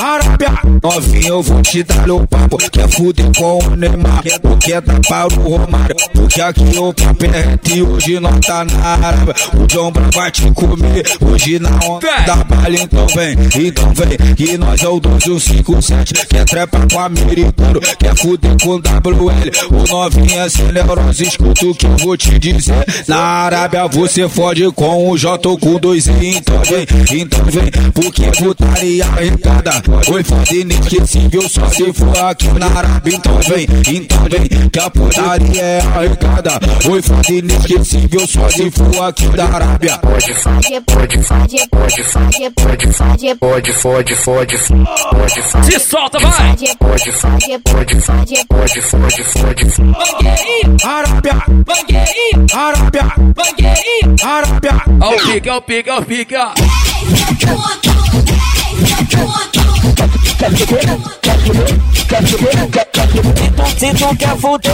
Arábia. 0.00 0.66
Novinho, 0.82 1.28
eu 1.28 1.42
vou 1.42 1.62
te 1.62 1.82
dar 1.82 2.10
o 2.10 2.26
papo. 2.26 2.56
Quer 2.70 2.88
fuder 2.88 3.26
com 3.36 3.58
o 3.58 3.76
Neymar? 3.76 4.22
Tu 4.22 4.56
quer 4.58 4.80
dar 4.80 5.00
para 5.00 5.26
o 5.26 5.56
Romário? 5.56 5.96
Porque 6.14 6.40
aqui 6.40 6.78
o 6.78 6.92
papo 6.92 7.24
é 7.24 7.58
e 7.74 7.82
hoje 7.82 8.20
não 8.20 8.38
tá 8.40 8.64
na 8.64 9.06
Arábia. 9.06 9.34
O 9.54 9.72
Jombra 9.72 10.04
vai 10.12 10.30
te 10.30 10.50
comer 10.52 11.04
hoje 11.20 11.58
na 11.58 11.70
onda 11.84 12.06
da 12.26 12.36
baile. 12.44 12.82
Então 12.82 13.06
vem, 13.08 13.36
então 13.54 13.85
vem. 13.94 14.34
Que 14.34 14.58
nós 14.58 14.82
é 14.82 14.88
o 14.88 15.00
12157. 15.00 16.26
Quer 16.26 16.44
trepar 16.44 16.86
com 16.90 17.00
americano? 17.00 17.80
Quer 17.98 18.16
fuder 18.16 18.56
com 18.62 18.76
WL? 18.76 19.50
O 19.70 19.92
novinho 19.92 20.40
é 20.40 20.48
sem 20.48 20.72
neurose. 20.72 21.24
Escuta 21.24 21.66
o 21.66 21.74
que 21.74 21.86
eu 21.86 21.96
vou 21.98 22.16
te 22.16 22.38
dizer. 22.38 22.84
Na 23.08 23.18
Arábia 23.18 23.86
você 23.86 24.28
fode 24.28 24.70
com 24.72 25.10
o 25.10 25.16
J 25.16 25.48
ou 25.48 25.58
com 25.58 25.78
dois 25.78 26.06
E. 26.06 26.36
Então 26.36 26.60
vem, 26.62 26.86
então 27.20 27.44
vem. 27.46 27.70
Porque 27.92 28.30
putaria 28.38 29.04
arrecada. 29.04 29.82
Oi, 30.08 30.22
foda 30.24 30.54
inesquecível 30.54 31.48
só 31.48 31.68
se 31.68 31.92
for 31.92 32.16
aqui 32.18 32.48
na 32.58 32.66
Arábia. 32.66 33.16
Então 33.16 33.38
vem, 33.48 33.66
então 33.88 34.22
vem. 34.30 34.68
Que 34.68 34.78
a 34.78 34.90
putaria 34.90 35.62
é 35.62 35.80
arrecada. 35.80 36.60
Oi, 36.90 37.02
foda 37.02 37.32
inesquecível 37.32 38.26
só 38.26 38.48
se 38.48 38.70
for 38.70 39.02
aqui 39.02 39.28
da 39.28 39.44
Arábia. 39.44 39.98
Pode 39.98 40.34
fazer, 40.34 40.80
pode 40.82 41.22
fazer, 41.22 41.68
pode 41.68 42.02
fazer, 42.02 42.50
pode 42.50 42.92
fazer, 42.92 43.34
pode, 43.36 43.72
fode, 43.76 44.14
fode, 44.16 44.58
fode, 44.58 45.42
fode. 45.42 45.72
Se 45.72 45.78
solta, 45.78 46.18
vai! 46.18 46.56
Fode, 46.56 47.12
fode, 47.12 47.12
fode, 47.12 48.02
fode, 48.02 48.82
fode, 48.82 48.82
fode. 48.82 49.22
fode 49.22 49.24
fode 49.24 49.66
fode 49.66 49.94
fode 52.36 52.74
fode 52.76 53.60
fode 54.20 55.20
fode 55.20 55.90
ao 55.90 56.02
pica. 56.02 56.52
Se 63.76 63.92
tu 63.94 64.16
quer 64.16 64.36
fuder, 64.38 64.72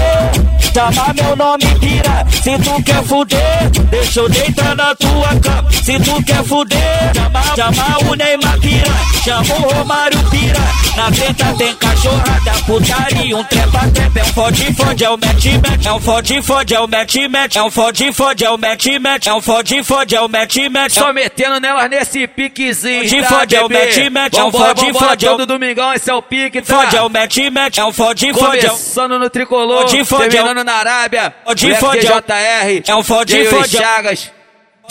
chama 0.74 1.14
meu 1.14 1.34
nome 1.34 1.64
pira. 1.80 2.26
Se 2.30 2.58
tu 2.58 2.82
quer 2.82 3.02
fuder, 3.04 3.70
deixa 3.90 4.20
eu 4.20 4.28
deitar 4.28 4.76
na 4.76 4.94
tua 4.94 5.28
cama. 5.40 5.72
Se 5.72 5.98
tu 5.98 6.22
quer 6.24 6.44
fuder, 6.44 6.78
chama, 7.14 7.42
chama 7.56 8.10
o 8.10 8.14
Neymar 8.14 8.60
pira. 8.60 8.92
Chama 9.24 9.54
o 9.54 9.74
Romário 9.74 10.18
pira. 10.30 10.60
Na 10.96 11.10
treta 11.10 11.54
tem 11.56 11.74
cachorrada, 11.76 12.52
putaria, 12.66 13.36
um 13.36 13.44
trepa 13.44 13.88
trepa. 13.94 14.18
É 14.18 14.22
um 14.22 14.26
fode 14.26 14.74
fode, 14.74 15.04
é 15.04 15.10
o 15.10 15.16
match 15.16 15.46
match. 15.46 15.86
É 15.86 15.92
um 15.92 16.00
fode 16.00 16.42
fode, 16.42 16.74
é 16.74 16.80
o 16.80 16.88
match 16.88 17.16
match. 17.30 17.56
É 17.56 17.62
um 17.62 17.70
fode 17.70 18.12
fode, 18.12 18.44
é 18.44 18.50
o 18.50 18.58
match 18.58 18.86
match. 19.00 19.26
É 19.26 19.34
um 19.34 19.40
fode 19.40 19.82
fode, 19.82 20.14
é 20.14 20.20
o 20.20 20.28
match 20.28 20.56
match. 20.70 20.92
Só 20.92 21.12
metendo 21.12 21.58
nelas 21.60 21.88
nesse 21.88 22.26
piquezinho. 22.26 23.08
Fode, 23.08 23.22
tá, 23.22 23.28
fode, 23.28 23.56
é 23.56 23.64
o 23.64 23.70
match, 23.70 24.10
match, 24.10 24.34
é 24.34 24.44
um 24.44 24.52
fode, 24.52 24.92
fode, 24.92 25.26
é 25.26 25.36
todo 25.36 25.58
domingão, 25.62 25.94
esse 25.94 26.10
é 26.10 26.14
o 26.14 26.20
pique, 26.20 26.60
tá? 26.60 26.82
Fode, 26.82 26.96
é 26.96 27.02
o 27.02 27.08
match 27.08 27.38
match. 27.52 27.78
É 27.78 27.84
um 27.84 27.92
fode 27.92 28.32
fode, 28.32 28.66
é 28.66 28.68
o 28.68 28.70
Começando 28.70 29.18
no 29.18 29.30
tricolor, 29.30 29.82
Fode, 29.82 30.04
fode, 30.04 30.28
terminando 30.28 30.64
na 30.64 30.74
Arábia. 30.74 31.34
Fode, 31.44 31.74
fode, 31.76 32.00
DJR. 32.00 32.82
é 32.90 32.96
um 32.96 33.02
fode, 33.02 33.44
fode, 33.46 33.76
Chagas. 33.76 34.32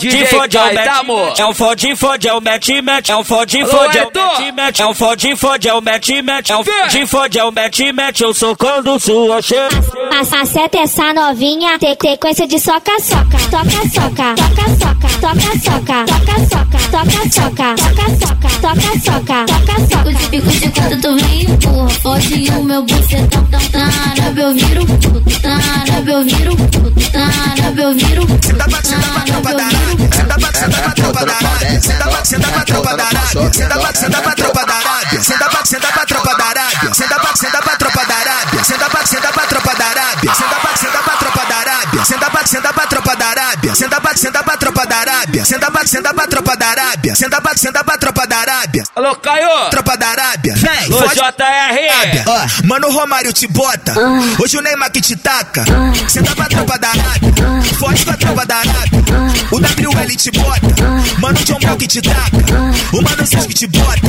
DJ 0.02 0.26
fode, 0.26 0.56
é 0.56 1.46
um 1.46 1.54
fodinho 1.54 1.96
fode, 1.96 2.28
é 2.28 2.34
o 2.34 2.40
match 2.40 2.68
match. 2.82 3.08
É 3.08 3.16
um 3.16 3.24
fodinho 3.24 3.66
fode, 3.66 3.98
é 3.98 4.02
o 4.02 4.10
match 4.12 4.54
match. 4.56 4.80
É 4.80 4.86
um 4.86 4.94
fodinho 4.94 5.36
fode, 5.36 5.68
é 5.68 5.74
o 5.74 5.80
match 5.80 6.08
match. 6.24 6.50
É 6.50 6.56
um 6.56 6.64
fodinho 6.64 7.06
fode, 7.06 7.38
é 7.38 7.44
o 7.44 7.52
match 7.52 7.80
match. 7.94 8.20
Eu 8.20 8.34
sou 8.34 8.56
quando 8.56 8.98
sua 8.98 9.40
chefe. 9.40 9.76
Aceta 10.42 10.78
essa 10.78 11.12
novinha, 11.12 11.78
tem 11.78 11.96
sequência 12.00 12.46
de 12.46 12.58
soca 12.58 12.98
soca. 13.00 13.38
Toca 13.50 13.88
soca, 13.88 14.34
toca 14.34 14.68
soca, 14.78 15.08
toca 15.20 15.58
soca, 15.58 16.04
toca 16.04 16.38
soca, 16.48 16.82
toca 16.90 17.30
soca, 17.30 17.74
toca 17.76 18.08
soca, 18.18 18.48
toca 18.60 18.90
soca, 19.00 19.46
toca 19.46 19.80
soca. 19.88 20.08
O 20.08 20.14
típico 20.14 20.48
de 20.50 20.70
quando 20.70 21.00
tu 21.00 21.16
vem, 21.16 21.58
porra. 21.58 22.16
Hoje 22.16 22.50
o 22.50 22.64
meu 22.64 22.82
bucetão 22.82 23.44
tão 23.44 23.60
tá, 23.60 23.78
tarab, 23.78 24.16
tá, 24.16 24.32
tá. 24.34 24.40
eu 24.40 24.54
viro 24.54 24.86
puto, 24.86 25.40
tarab, 25.40 26.08
eu 26.08 26.24
viro 26.24 26.56
puto, 26.56 27.12
tarab, 27.12 27.78
eu 27.78 27.94
viro 27.94 28.26
puto, 28.26 28.56
tarab, 28.56 29.50
eu 29.50 29.68
viro. 29.68 29.91
Senta 29.92 30.34
pra, 30.38 30.52
senta 30.58 30.82
pra 30.82 30.94
tropa 30.94 31.26
da 31.26 31.34
Arábia. 31.34 31.80
Senta 31.82 32.08
pra, 32.08 32.24
senta 32.24 32.48
pra 32.48 32.64
tropa 32.64 32.96
da 32.96 33.04
Arábia. 33.04 33.52
Senta 33.52 33.78
pra, 33.78 33.94
senta 33.94 34.22
pra 34.22 34.34
tropa 34.34 34.66
da 34.66 34.74
Arábia. 34.74 35.22
Senta 35.22 35.50
pra, 35.50 35.64
senta 35.66 35.92
pra 35.92 36.06
tropa 36.06 36.36
da 36.36 36.44
Arábia. 36.44 36.94
Senta 36.94 37.20
pra, 37.20 37.36
senta 37.36 37.61
Arábia. 45.32 45.44
Senta 45.46 45.70
pra, 45.70 45.86
senta 45.86 46.12
pra 46.14 46.26
tropa 46.26 46.56
da 46.56 46.66
Arábia. 46.68 47.16
Senta 47.16 47.40
pra, 47.40 47.56
senta 47.56 47.82
pra 47.84 47.96
tropa 47.96 48.26
da 48.26 48.36
Arábia. 48.36 48.84
Alô, 48.94 49.14
Caio! 49.16 49.70
Tropa 49.70 49.96
da 49.96 50.08
Arábia. 50.08 50.54
Vem, 50.56 50.90
fode- 50.90 51.14
JR! 51.14 52.22
Ó, 52.26 52.66
mano, 52.66 52.88
o 52.88 52.92
Romário 52.92 53.32
te 53.32 53.46
bota. 53.46 53.94
Hoje 54.38 54.58
o 54.58 54.60
Neymar 54.60 54.90
que 54.90 55.00
te 55.00 55.16
taca. 55.16 55.64
Senta 56.08 56.34
pra 56.36 56.46
tropa 56.46 56.78
da 56.78 56.88
Arábia. 56.90 57.32
Fode 57.78 58.04
com 58.04 58.10
a 58.10 58.16
tropa 58.16 58.44
da 58.46 58.56
Arábia. 58.56 59.02
O 59.50 59.56
WL 59.58 60.16
te 60.16 60.30
bota. 60.32 60.66
Mano, 61.18 61.40
o 61.40 61.44
John 61.44 61.58
Bell 61.58 61.76
que 61.78 61.86
te 61.88 62.02
taca. 62.02 62.36
O 62.92 63.02
Mano 63.02 63.26
Seus 63.26 63.46
que 63.46 63.54
te 63.54 63.66
bota. 63.68 64.00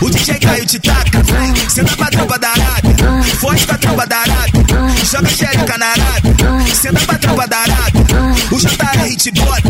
O 0.00 0.08
DJ 0.10 0.38
Caio 0.38 0.64
te 0.66 0.78
taca. 0.78 1.22
Senta 1.68 1.96
pra 1.96 2.06
tropa 2.06 2.38
da 2.38 2.48
Arábia. 2.48 2.94
Fode 3.40 3.66
com 3.66 3.74
a 3.74 3.78
tropa 3.78 4.06
da 4.06 4.18
Arábia. 4.18 4.61
Joga 5.04 5.28
xereca 5.28 5.78
na 5.78 5.86
Arábia. 5.86 6.74
Senta 6.74 7.00
pra 7.00 7.18
tropa 7.18 7.46
da 7.46 7.58
Arábia. 7.58 8.02
O 8.50 8.58
JR 8.58 9.16
te 9.16 9.30
bota. 9.32 9.68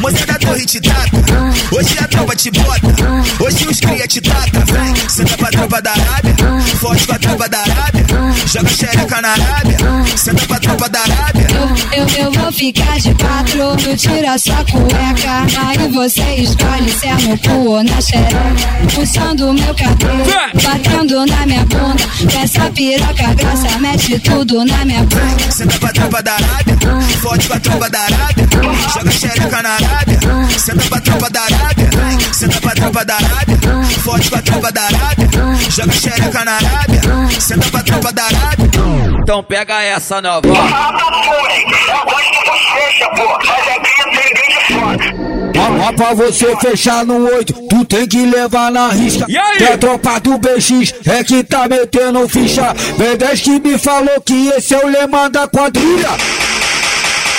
Moça 0.00 0.26
da 0.26 0.38
torre 0.38 0.66
te 0.66 0.80
taca. 0.80 1.18
Hoje 1.72 1.98
a 2.00 2.08
tropa 2.08 2.34
te 2.34 2.50
bota. 2.50 3.44
Hoje 3.44 3.66
os 3.68 3.80
cria 3.80 4.06
te 4.06 4.20
taca. 4.20 4.64
Vem, 4.72 5.08
senta 5.08 5.36
pra 5.36 5.48
tropa 5.50 5.80
da 5.80 5.92
Arábia. 5.92 6.34
Com 6.80 6.92
a 7.12 7.18
tropa 7.18 7.48
da 7.48 7.58
Arábia. 7.60 8.06
Joga 8.46 8.68
xereca 8.68 9.20
na 9.20 9.28
Arábia. 9.28 9.78
Senta 10.16 10.46
pra 10.46 10.58
tropa 10.58 10.88
da 10.88 11.00
Arábia. 11.00 11.46
Eu, 11.92 12.08
eu 12.24 12.32
vou 12.32 12.52
ficar 12.52 12.98
de 12.98 13.14
quatro, 13.14 13.76
tu 13.76 13.96
tira 13.96 14.38
sua 14.38 14.64
cueca. 14.64 15.46
Aí 15.66 15.88
você 15.92 16.34
escolhe 16.34 16.90
se 16.92 17.06
é 17.06 17.14
no 17.14 17.38
cu 17.38 17.70
ou 17.70 17.84
na 17.84 18.00
xereca. 18.00 18.40
Puxando 18.94 19.52
meu 19.52 19.74
cabelo, 19.74 20.24
batendo 20.64 21.26
na 21.26 21.46
minha 21.46 21.64
bunda. 21.66 22.02
Essa 22.42 22.70
piroca 22.70 23.34
grossa 23.34 23.78
mete 23.78 24.18
tudo 24.18 24.39
na 24.44 24.84
minha 24.84 25.00
bunda. 25.00 25.52
Senta 25.52 25.78
pra 25.78 25.92
tropa 25.92 26.22
da 26.22 26.32
Arábia. 26.32 26.76
Fode 27.20 27.48
com 27.48 27.54
a 27.54 27.60
tropa 27.60 27.88
da 27.90 28.00
Arábia. 28.00 28.48
Joga 28.94 29.10
xereca 29.10 29.62
na 29.62 29.70
Arábia. 29.70 30.18
Senta 30.58 30.88
pra 30.88 31.00
tropa 31.00 31.30
da 31.30 31.40
Arábia. 31.42 31.90
Senta 32.32 32.60
pra 32.60 32.74
tropa 32.74 33.04
da 33.04 33.16
Arábia. 33.16 33.58
Fode 34.02 34.30
com 34.30 34.36
a 34.36 34.42
tropa 34.42 34.72
da 34.72 34.82
Arábia. 34.82 35.28
Joga 35.70 35.92
xereca 35.92 36.44
na 36.44 36.52
Arábia. 36.52 37.00
Senta 37.38 37.70
pra 37.70 37.82
tropa 37.82 38.12
da 38.12 38.24
Arábia. 38.24 38.70
Então 39.22 39.44
pega 39.44 39.82
essa 39.82 40.22
nova. 40.22 40.48
Ó, 40.48 40.54
ó, 45.58 45.92
pra 45.92 46.14
você 46.14 46.56
fechar 46.56 47.04
no 47.04 47.24
8, 47.26 47.52
tu 47.68 47.84
tem 47.84 48.06
que 48.06 48.24
levar 48.24 48.70
na 48.70 48.88
risca. 48.88 49.26
Que 49.58 49.64
a 49.64 49.78
tropa 49.78 50.20
do 50.20 50.38
BX 50.38 50.94
é 51.06 51.24
que 51.24 51.42
tá 51.44 51.68
metendo 51.68 52.28
ficha. 52.28 52.74
B10 52.98 53.42
que 53.42 53.60
me 53.68 53.78
falou 53.78 54.20
que 54.20 54.48
esse 54.48 54.74
é 54.74 54.84
o 54.84 54.88
lema 54.88 55.28
da 55.28 55.48
quadrilha. 55.48 56.10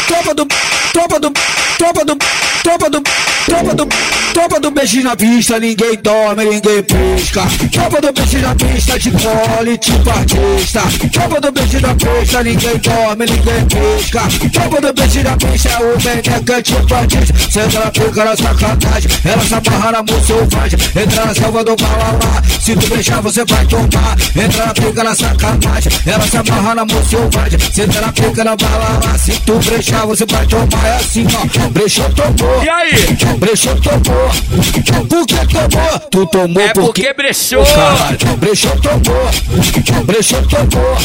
Tropa 0.08 0.34
do. 0.34 0.48
Tropa 0.94 1.20
do. 1.20 1.32
Tropa 1.78 2.06
do. 2.06 2.16
Tropa 2.64 2.90
do. 2.90 3.02
Tropa 3.46 3.76
do. 3.76 3.88
Tropa 4.34 4.60
do 4.62 4.72
BX 4.72 5.04
na 5.04 5.16
pista, 5.16 5.60
ninguém 5.60 5.98
dorme, 6.02 6.46
ninguém 6.46 6.84
pisca. 6.84 7.44
Tropa 7.72 8.02
do 8.02 8.14
BX 8.14 8.42
na 8.42 8.56
pista, 8.56 9.00
de 9.00 9.12
cole, 9.12 9.78
tipo 9.78 10.10
artista. 10.10 10.82
Tropa 11.12 11.42
do 11.42 11.52
BX 11.52 11.82
na 11.82 11.96
pista, 11.96 12.44
ninguém 12.44 12.78
dorme, 12.78 13.26
ninguém 13.26 13.66
pisca. 13.66 14.22
Tropa 14.52 14.82
do 14.82 14.94
BX 14.94 15.24
na 15.24 15.38
pista, 15.38 15.70
é 15.70 15.78
o 15.80 16.02
meneca, 16.02 16.62
tipo 16.62 16.94
artista. 16.94 17.34
Senta 17.52 17.80
na 17.80 17.92
pica 17.92 18.26
na 18.26 18.36
sacanagem, 18.38 19.12
ela 19.26 19.44
se 19.44 19.54
amarra 19.54 19.92
na 19.92 20.04
moça 20.04 20.26
selvagem. 20.26 20.80
Entra 20.96 21.26
na 21.26 21.34
selva 21.34 21.64
do 21.64 21.76
balalá, 21.76 22.44
se 22.60 22.76
tu 22.76 22.88
deixar 22.88 23.22
você 23.22 23.46
vai 23.46 23.66
tomar. 23.66 24.18
Entra 24.36 24.66
na 24.66 24.74
pica 24.74 25.04
na 25.04 25.16
sacanagem, 25.16 25.92
ela 26.06 26.28
se 26.28 26.38
amarra 26.38 26.76
na 26.76 26.86
moça 26.86 27.10
selvagem. 27.10 27.60
Senta 27.74 28.02
na 28.02 28.14
pica 28.14 28.44
na 28.44 28.56
balalá, 28.56 29.18
se 29.18 29.32
tu 29.42 29.60
brechar 29.60 30.06
você 30.06 30.26
vai 30.26 30.46
tomar. 30.48 30.81
É 30.84 30.96
assim, 30.96 31.26
ó, 31.36 31.70
brechou, 31.70 32.10
tomou. 32.14 32.64
E 32.64 32.70
aí? 32.70 32.92
Brechou, 33.38 33.76
tomou. 33.82 34.32
Por 35.08 35.26
que 35.28 35.36
tomou? 35.48 36.00
Tu 36.10 36.26
tomou 36.26 36.64
É 36.64 36.74
porque 36.74 37.14
brechou. 37.14 37.64
Caralho, 37.66 38.38
brechou, 38.38 38.72
tomou. 38.80 40.04
Brechou, 40.06 40.42
tomou. 40.48 40.96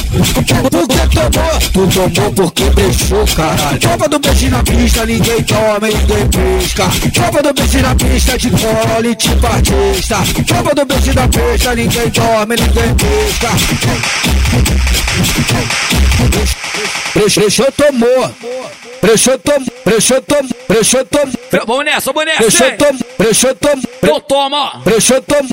Por 0.70 0.88
que 0.88 1.08
tomou? 1.08 1.60
Tu 1.72 2.10
tomou 2.10 2.32
porque 2.32 2.64
brechou, 2.70 3.26
caralho. 3.36 3.78
Tropa 3.78 4.08
do 4.08 4.18
beijo 4.18 4.50
na 4.50 4.62
pista, 4.62 5.06
ninguém 5.06 5.42
toma, 5.42 5.80
ninguém 5.80 6.28
pisca. 6.28 6.84
Tropa 7.12 7.42
do 7.42 7.52
beijo 7.52 7.78
na 7.80 7.94
pista, 7.94 8.38
de 8.38 8.50
cole, 8.50 9.14
tipo 9.14 9.46
artista. 9.46 10.16
Tropa 10.46 10.74
do 10.74 10.84
beijo 10.86 11.12
na 11.14 11.28
pista, 11.28 11.74
ninguém 11.74 12.10
toma, 12.10 12.46
ninguém 12.56 12.94
pisca. 12.94 13.50
Brechou, 17.14 17.72
tomou. 17.72 18.34
Brechou, 19.02 19.38
tomou. 19.38 19.65
Brechou, 19.84 20.20
tomou. 20.22 20.50
Vamos 21.66 21.84
nessa, 21.84 22.12
vamos 22.12 22.26
nessa. 22.26 22.40
Brechou, 23.18 23.54
tomou. 23.54 23.82
Então 24.02 24.20
toma. 24.20 24.82
Brechou, 24.84 25.22
tomou. 25.22 25.50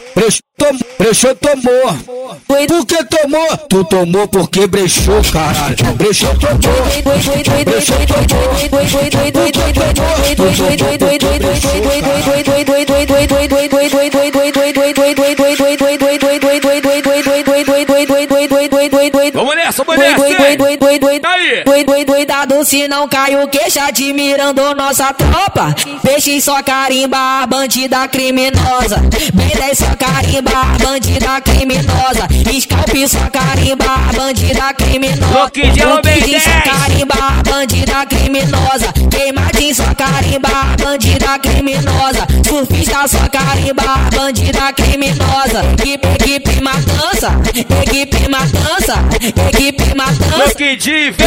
Brechou, 0.97 1.35
tomou. 1.35 2.39
Por 2.47 2.85
que 2.85 3.03
tomou? 3.05 3.57
Tu 3.69 3.83
tomou 3.85 4.27
porque 4.27 4.65
brechou, 4.67 5.21
caralho. 5.31 5.75
Brechou, 5.95 6.29
tomou. 6.39 6.59
Brechou, 7.03 8.07
tomou. 8.07 8.33
Vamos 19.33 19.55
nessa, 19.55 19.83
vamos 19.83 20.01
nessa. 20.11 20.23
Aí. 21.43 22.05
Cuidado 22.05 22.63
se 22.63 22.87
não 22.87 23.07
cai 23.07 23.35
o 23.35 23.47
queixo 23.47 23.79
admirando 23.79 24.73
nossa 24.75 25.13
tropa. 25.13 25.75
Peixe 26.01 26.39
só 26.39 26.63
carimba 26.63 27.17
a 27.17 27.47
bandida 27.47 28.07
criminosa. 28.07 29.01
B10 29.33 29.75
só 29.75 29.95
carimba 29.95 30.51
a 30.51 30.77
bandida 30.83 31.41
criminosa. 31.41 32.27
Scalp 32.61 33.07
só 33.07 33.29
carimba 33.29 33.85
a 33.85 34.13
bandida 34.13 34.73
criminosa. 34.73 35.51
B10. 35.51 36.39
só 36.39 36.61
carimba 36.61 37.15
a 37.19 37.43
bandida 37.43 38.05
criminosa. 38.05 38.93
Queimadinho 39.11 39.75
só 39.75 39.95
carimba 39.95 40.49
a 40.49 40.83
bandida 40.83 41.39
criminosa. 41.39 42.27
Surfista 42.47 43.07
só 43.07 43.27
carimba 43.29 43.83
a 43.83 44.15
bandida 44.15 44.73
criminosa. 44.73 45.63
Equipe, 45.79 46.07
equipe 46.07 46.61
matança, 46.61 47.31
equipe 47.83 48.29
matança. 48.29 49.03
Equipe 49.49 49.95
matança. 49.95 50.45
Lucky 50.45 50.77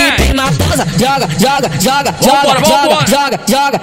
Equipe 0.09 0.35
matança. 0.35 0.87
Joga, 0.99 1.29
joga, 1.39 1.71
joga, 1.81 2.15
joga, 2.21 2.53
joga, 2.65 3.01
joga, 3.07 3.41
joga, 3.49 3.81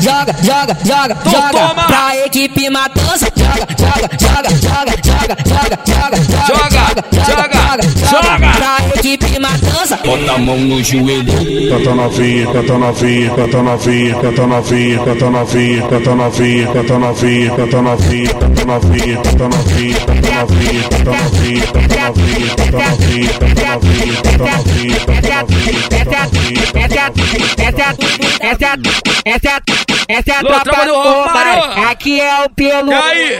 joga, 0.00 0.32
joga, 0.42 0.76
joga, 0.84 1.16
Então 1.20 1.32
joga. 1.32 1.68
toma. 1.68 1.84
Pra 1.86 2.16
equipe 2.26 2.70
matança. 2.70 3.26
Joga, 3.36 3.66
joga, 3.78 4.08
joga, 4.20 4.50
joga, 4.62 4.94
joga, 5.04 5.36
joga, 5.44 5.76
joga, 5.86 6.16
Joga, 6.46 7.50
joga, 7.50 7.82
joga. 8.10 8.56
Pra 8.56 8.98
equipe 8.98 9.38
matança. 9.38 9.96
Bota 10.04 10.32
a 10.32 10.38
mão 10.38 10.58
no 10.58 10.82
joelho. 10.82 11.68
Canta 11.68 11.94
novinha, 11.94 12.46
canta 12.52 12.78
novinha, 12.78 13.30
canta 13.34 13.62
novinha, 13.62 14.14
canta 14.14 14.46
novinha, 14.46 14.98
canta 15.04 15.28
novinha, 15.28 15.28
canta 15.28 15.28
novinha, 15.30 15.86
canta 15.86 16.14
novinha, 16.14 16.68
canta 16.72 16.98
novinha, 16.98 17.52
canta 17.52 17.82
novinha, 17.82 18.36
canta 18.36 18.58
novinha, 18.66 19.18
canta 19.20 19.48
novinha, 19.48 19.98
canta 20.06 20.28
novinha, 20.28 20.88
canta 20.88 21.10
novinha, 21.10 21.64
canta 21.66 21.96
novinha, 21.96 22.56
canta 22.56 22.76
novinha, 22.76 23.32
canta 23.36 23.58
novinha, 23.66 24.20
canta 24.22 25.34
novinha. 25.36 25.65
Essa 30.08 30.30
é 30.30 30.34
a, 30.36 30.40
tropa 30.40 30.86
do 30.86 30.94
Romário. 30.94 31.88
Aqui 31.88 32.20
é 32.20 32.44
o 32.44 32.50
pelo, 32.50 32.92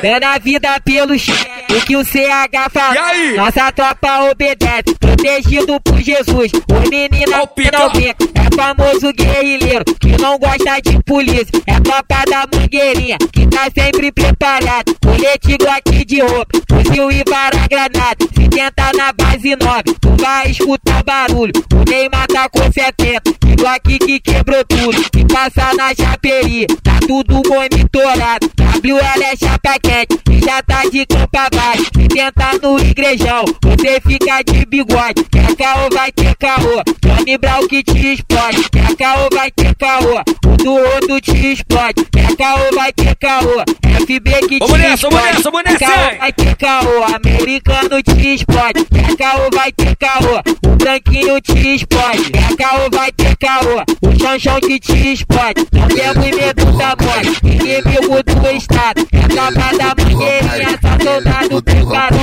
dando 0.02 0.24
a 0.24 0.38
vida 0.38 0.80
pelos 0.84 1.26
o 1.70 1.80
que 1.86 1.96
o 1.96 2.04
CH 2.04 2.70
fala. 2.72 2.94
Nossa 3.36 3.70
tropa 3.70 4.30
obedece, 4.30 4.94
protegido 4.98 5.80
por 5.80 5.98
Jesus. 6.00 6.50
O 6.52 6.88
menino 6.90 7.48
não 7.72 7.90
vê, 7.92 8.08
é 8.08 8.56
famoso 8.56 9.12
guerrilheiro 9.12 9.84
que 10.00 10.20
não 10.20 10.38
gosta 10.38 10.80
de 10.82 11.00
polícia. 11.04 11.46
É 11.66 11.78
tropa 11.80 12.24
da 12.28 12.44
mangueirinha 12.52 13.16
que 13.32 13.46
tá 13.46 13.68
sempre 13.72 14.10
preparado. 14.10 14.96
Colete 15.00 15.56
Glock 15.56 16.04
de 16.04 16.20
roupa, 16.20 16.58
fuzil 16.68 17.10
e 17.12 17.22
vara 17.28 17.68
granada. 17.70 18.16
Se 18.34 18.48
tenta 18.48 18.92
na 18.96 19.12
base 19.12 19.54
9, 19.54 19.82
tu 20.00 20.16
vai 20.20 20.50
escutar 20.50 21.04
barulho. 21.04 21.52
O 21.72 21.88
Neymar 21.88 22.15
tá 22.26 22.48
com 22.48 22.70
70, 22.70 23.22
e 23.46 23.56
Glock 23.56 23.98
que 23.98 24.20
quebrou 24.20 24.64
tudo. 24.64 25.10
Que 25.10 25.24
passa 25.24 25.74
na 25.74 25.94
chaperia, 25.94 26.66
tá 26.82 26.98
tudo 27.06 27.42
monitorado. 27.48 28.50
WL 28.84 29.22
é 29.22 29.36
chapa 29.36 29.76
quente, 29.82 30.18
e 30.30 30.44
já 30.44 30.62
tá 30.62 30.82
de 30.84 31.04
campo 31.06 31.36
abaixo. 31.36 31.84
Se 31.84 32.08
tenta 32.08 32.58
no 32.62 32.78
igrejão, 32.78 33.44
você 33.62 34.00
fica 34.00 34.42
de 34.42 34.64
bigode. 34.66 35.24
Quer 35.30 35.56
caô, 35.56 35.88
vai 35.92 36.12
ter 36.12 36.34
caô. 36.36 36.82
Johnny 37.02 37.38
Brown 37.38 37.66
que 37.66 37.82
te 37.82 38.12
explode. 38.12 38.68
Quer 38.70 38.96
caô, 38.96 39.28
vai 39.32 39.50
ter 39.50 39.74
caô. 39.74 40.22
O 40.46 40.56
do 40.56 40.74
outro 40.74 41.20
te 41.20 41.52
explode. 41.52 42.04
Quer 42.12 42.36
caô, 42.36 42.74
vai 42.74 42.92
ter 42.92 43.14
caô. 43.16 43.64
FB 44.06 44.30
que 44.48 44.58
Vamos 44.58 44.74
te 44.74 44.78
nessa, 44.78 45.08
vamos 45.08 45.20
explode. 45.20 45.36
nessa, 45.36 45.50
vamos 45.50 45.62
Quer 45.62 45.72
nessa, 45.72 45.86
caô, 45.86 46.18
vai 46.18 46.32
ter 46.32 46.56
caô. 46.56 47.04
Americano 47.16 48.02
te 48.02 48.34
explode. 48.34 48.84
Quer 48.84 49.16
caô, 49.16 49.50
vai 49.52 49.72
ter 49.72 49.96
caô. 49.96 50.65
O 50.86 50.88
branquinho 50.88 51.40
te 51.40 51.74
explode. 51.74 52.30
Quer 52.30 52.56
caô, 52.58 52.88
vai 52.92 53.10
ter 53.10 53.36
caô. 53.38 53.82
O 54.02 54.20
chanchão 54.20 54.60
que 54.60 54.78
te 54.78 55.14
explode. 55.14 55.66
Não 55.72 55.88
temos 55.88 56.30
medo 56.30 56.64
da 56.78 56.94
morte. 57.02 57.40
Inimigo 57.42 58.22
do 58.22 58.56
estado. 58.56 59.04
É 59.10 59.26
tropa 59.26 59.76
da 59.76 60.04
mangueirinha. 60.04 60.78
Só 60.80 61.10
soldado 61.10 61.62
preparado. 61.62 62.16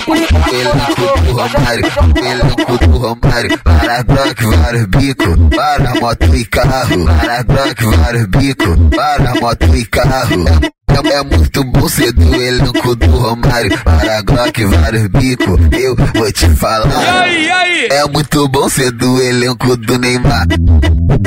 Elenco 0.54 1.18
do 1.26 1.34
Romário, 1.34 1.92
elenco 2.24 2.88
do 2.88 2.98
Romário, 2.98 3.60
para 3.60 4.04
Brock, 4.04 4.42
vários 4.44 4.86
bico, 4.86 5.50
para 5.50 6.00
moto 6.00 6.36
e 6.36 6.46
carro, 6.46 7.06
para 7.06 7.44
Brock, 7.44 7.82
vários 7.82 8.26
bico, 8.28 8.90
para 8.96 9.36
moto 9.42 9.76
e 9.76 9.86
carro. 9.88 10.46
É, 10.94 11.14
é 11.16 11.24
muito 11.24 11.64
bom 11.64 11.90
ser 11.90 12.12
do 12.14 12.36
elenco 12.36 12.96
do 12.96 13.08
Romário, 13.08 13.78
para 13.84 14.22
Glock, 14.22 14.66
vários 14.66 15.08
bico, 15.08 15.60
eu 15.76 15.96
vou 16.14 16.32
te 16.32 16.48
falar. 16.50 16.88
E 16.88 17.08
aí, 17.08 17.46
e 17.46 17.52
aí? 17.52 17.88
É 17.92 18.06
muito 18.08 18.48
bom 18.48 18.70
ser 18.70 18.92
do 18.92 19.22
elenco 19.22 19.76
do 19.76 19.98
Neymar. 19.98 20.46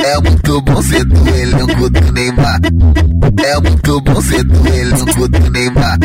É 0.04 0.20
muito 0.20 0.60
bom 0.62 0.82
ser 0.82 1.04
do 1.04 1.28
elenco 1.28 1.90
do 1.90 2.12
Neymar. 2.12 2.58
É 3.44 3.60
muito 3.60 4.00
bom 4.00 4.20
ser 4.20 4.44
do 4.44 4.68
elenco 4.68 5.28
do 5.28 5.50
Neymar. 5.50 5.98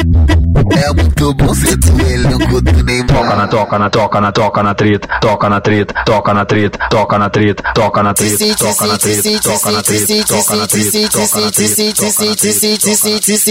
É 0.76 0.94
muito 0.94 1.34
bom 1.34 1.54
ser 1.54 1.76
do 1.78 2.02
elenco 2.02 2.62
do 2.62 2.84
Neymar. 2.84 3.08
Toca 3.08 3.36
na 3.36 3.48
toca 3.48 3.80
na 3.80 3.90
toca 3.90 4.22
na 4.22 4.32
toca 4.32 4.64
na 4.64 4.74
treta, 4.74 5.08
toca 5.22 5.50
na 5.50 5.62
treta, 5.62 5.94
toca 6.06 6.34
na 6.34 6.46
treta, 6.46 6.80
toca 6.90 7.18
na 7.18 7.30
treta, 7.30 7.64
toca 7.74 8.04
na 8.04 8.14
treta, 8.14 8.54
toca 8.58 8.88
na 8.88 8.98
treta, 8.98 9.40
toca 9.42 9.72
na 9.72 9.82
treta, 9.84 10.28
toca 10.28 10.56
na 10.58 10.68
treta, 10.68 11.14
toca 11.16 11.46
na 11.46 11.52
treta, 11.52 11.94
toca 11.96 12.26
na 12.26 12.36
treta. 12.36 13.51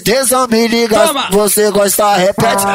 Tesão 0.00 0.48
me 0.48 0.66
liga, 0.66 0.98
você 1.30 1.70
gosta, 1.70 2.16
repete. 2.16 2.66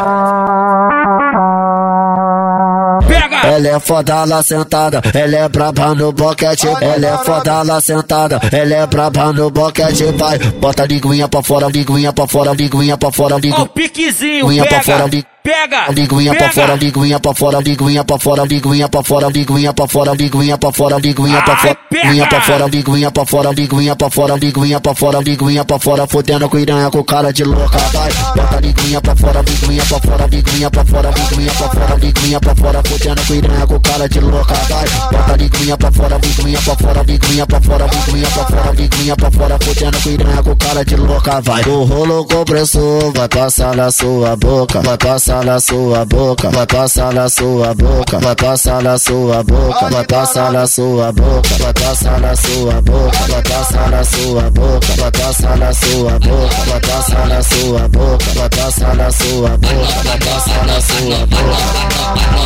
Pega! 3.08 3.48
Ela 3.48 3.68
é 3.70 3.80
foda 3.80 4.24
lá 4.26 4.44
sentada, 4.44 5.02
ela 5.14 5.36
é 5.36 5.50
braba 5.50 5.96
no 5.96 6.12
boquete. 6.12 6.68
Ela 6.68 7.08
é 7.08 7.18
foda 7.24 7.62
lá 7.62 7.80
sentada, 7.80 8.40
ela 8.52 8.74
é 8.74 8.86
braba 8.88 9.32
no 9.32 9.50
boquete. 9.50 10.06
Vai, 10.18 10.37
bota 10.60 10.84
a 10.84 10.86
linguinha 10.86 11.28
pra 11.28 11.42
fora, 11.44 11.68
linguinha 11.68 12.14
pra 12.14 12.28
fora, 12.28 12.54
linguinha 12.54 12.98
pra 12.98 13.12
fora, 13.12 13.36
Ó 13.36 13.38
o 13.38 13.42
linguinha 13.42 13.66
piquezinho, 13.68 14.42
Linguinha 14.48 14.66
pra 14.66 14.80
pega! 14.80 14.98
fora, 14.98 15.08
li- 15.10 15.26
Pega! 15.48 15.88
Linguinha 15.94 16.36
pra 16.36 16.50
fora, 16.52 16.76
linguinha 16.76 17.20
pra 17.22 17.34
fora, 17.34 17.60
linguinha 17.62 18.04
pra 18.04 18.20
fora, 18.20 18.44
linguinha 18.44 18.90
pra 18.90 19.02
fora, 19.02 19.28
linguinha 19.30 19.74
pra 19.74 19.88
fora, 19.88 20.14
linguinha 20.14 20.58
pra 20.58 20.74
fora, 20.74 20.98
linguinha 20.98 21.38
pra 21.38 21.54
fora, 21.54 21.80
linguinha 21.90 23.12
pra 23.12 23.26
fora, 23.26 23.52
linguinha 23.54 23.96
pra 23.96 24.10
fora, 24.10 24.36
linguinha 24.36 24.36
pra 24.36 24.36
fora, 24.36 24.36
linguinha 24.36 24.80
pra 24.82 24.94
fora, 24.94 25.20
linguinha 25.22 25.64
pra 25.64 25.80
fora, 25.80 26.06
fodendo 26.06 26.50
com 26.50 26.60
iranha 26.60 26.90
com 26.92 27.02
cara 27.02 27.32
de 27.32 27.46
louca, 27.46 27.78
vai, 27.94 28.12
bota 28.36 28.60
linguinha 28.60 29.02
pra 29.02 29.16
fora, 29.16 29.42
linguinha 29.42 29.86
pra 29.86 30.00
fora, 30.02 30.28
linguinha 30.28 30.70
pra 30.70 30.86
fora, 30.86 31.12
linguinha 31.12 31.52
pra 31.54 31.68
fora, 31.70 31.96
linguinha 31.96 32.40
pra 32.42 32.56
fora, 32.56 32.84
fodendo 32.86 33.22
com 33.26 33.34
iranha 33.34 33.68
com 33.68 33.80
cara 33.80 34.10
de 34.10 34.20
louca, 34.20 34.54
vai, 34.54 34.86
bota 35.14 35.36
linguinha 35.38 35.78
pra 35.78 35.92
fora, 35.94 36.20
linguinha 36.22 36.62
pra 36.62 36.76
fora, 36.76 37.04
linguinha 37.04 37.48
pra 37.48 37.62
fora, 37.62 37.86
linguinha 37.88 38.28
pra 38.28 38.46
fora, 38.46 38.72
linguinha 38.74 39.16
pra 39.16 39.32
fora, 39.32 39.58
fodendo 39.64 40.02
com 40.04 40.10
iranha 40.10 40.44
com 40.44 40.56
cara 40.58 40.84
de 40.84 40.96
louca, 40.98 41.40
vai, 41.40 41.64
o 41.64 41.84
rolo 41.86 42.26
compressor 42.26 43.14
vai 43.14 43.30
passar 43.30 43.74
na 43.78 43.90
sua 43.90 44.36
boca, 44.36 44.82
vai 44.82 44.98
passar 44.98 45.37
na 45.44 45.60
sua 45.60 46.06
boca, 46.06 46.50
vai 46.50 46.66
passar 46.66 47.14
na 47.14 47.30
sua 47.30 47.74
boca, 47.74 48.20
vai 48.20 48.36
passar 48.36 48.82
na 48.82 48.98
sua 48.98 49.44
boca, 49.44 49.90
vai 49.90 50.06
passar 50.06 50.52
na 50.52 50.68
sua 50.68 51.12
boca, 51.12 51.50
vai 51.60 51.74
passar 51.74 52.20
na 52.20 52.36
sua 52.36 52.82
boca, 52.82 53.18
vai 53.30 53.42
passar 53.44 53.90
na 53.90 54.04
sua 54.04 54.52
boca, 54.52 54.88
vai 54.98 55.12
passar 55.12 55.58
na 55.58 55.74
sua 55.74 56.20
boca, 56.20 56.56
vai 56.68 56.80
passar 56.82 57.28
na 57.28 57.44
sua 57.44 57.88
boca, 57.88 58.26
vai 58.36 58.50
passar 58.50 58.96
na 58.96 59.12
sua 59.12 59.50
boca, 59.58 60.04
vai 60.04 60.20
passar 60.20 60.66
na 60.66 60.82
sua 60.82 61.26
boca. 61.28 62.38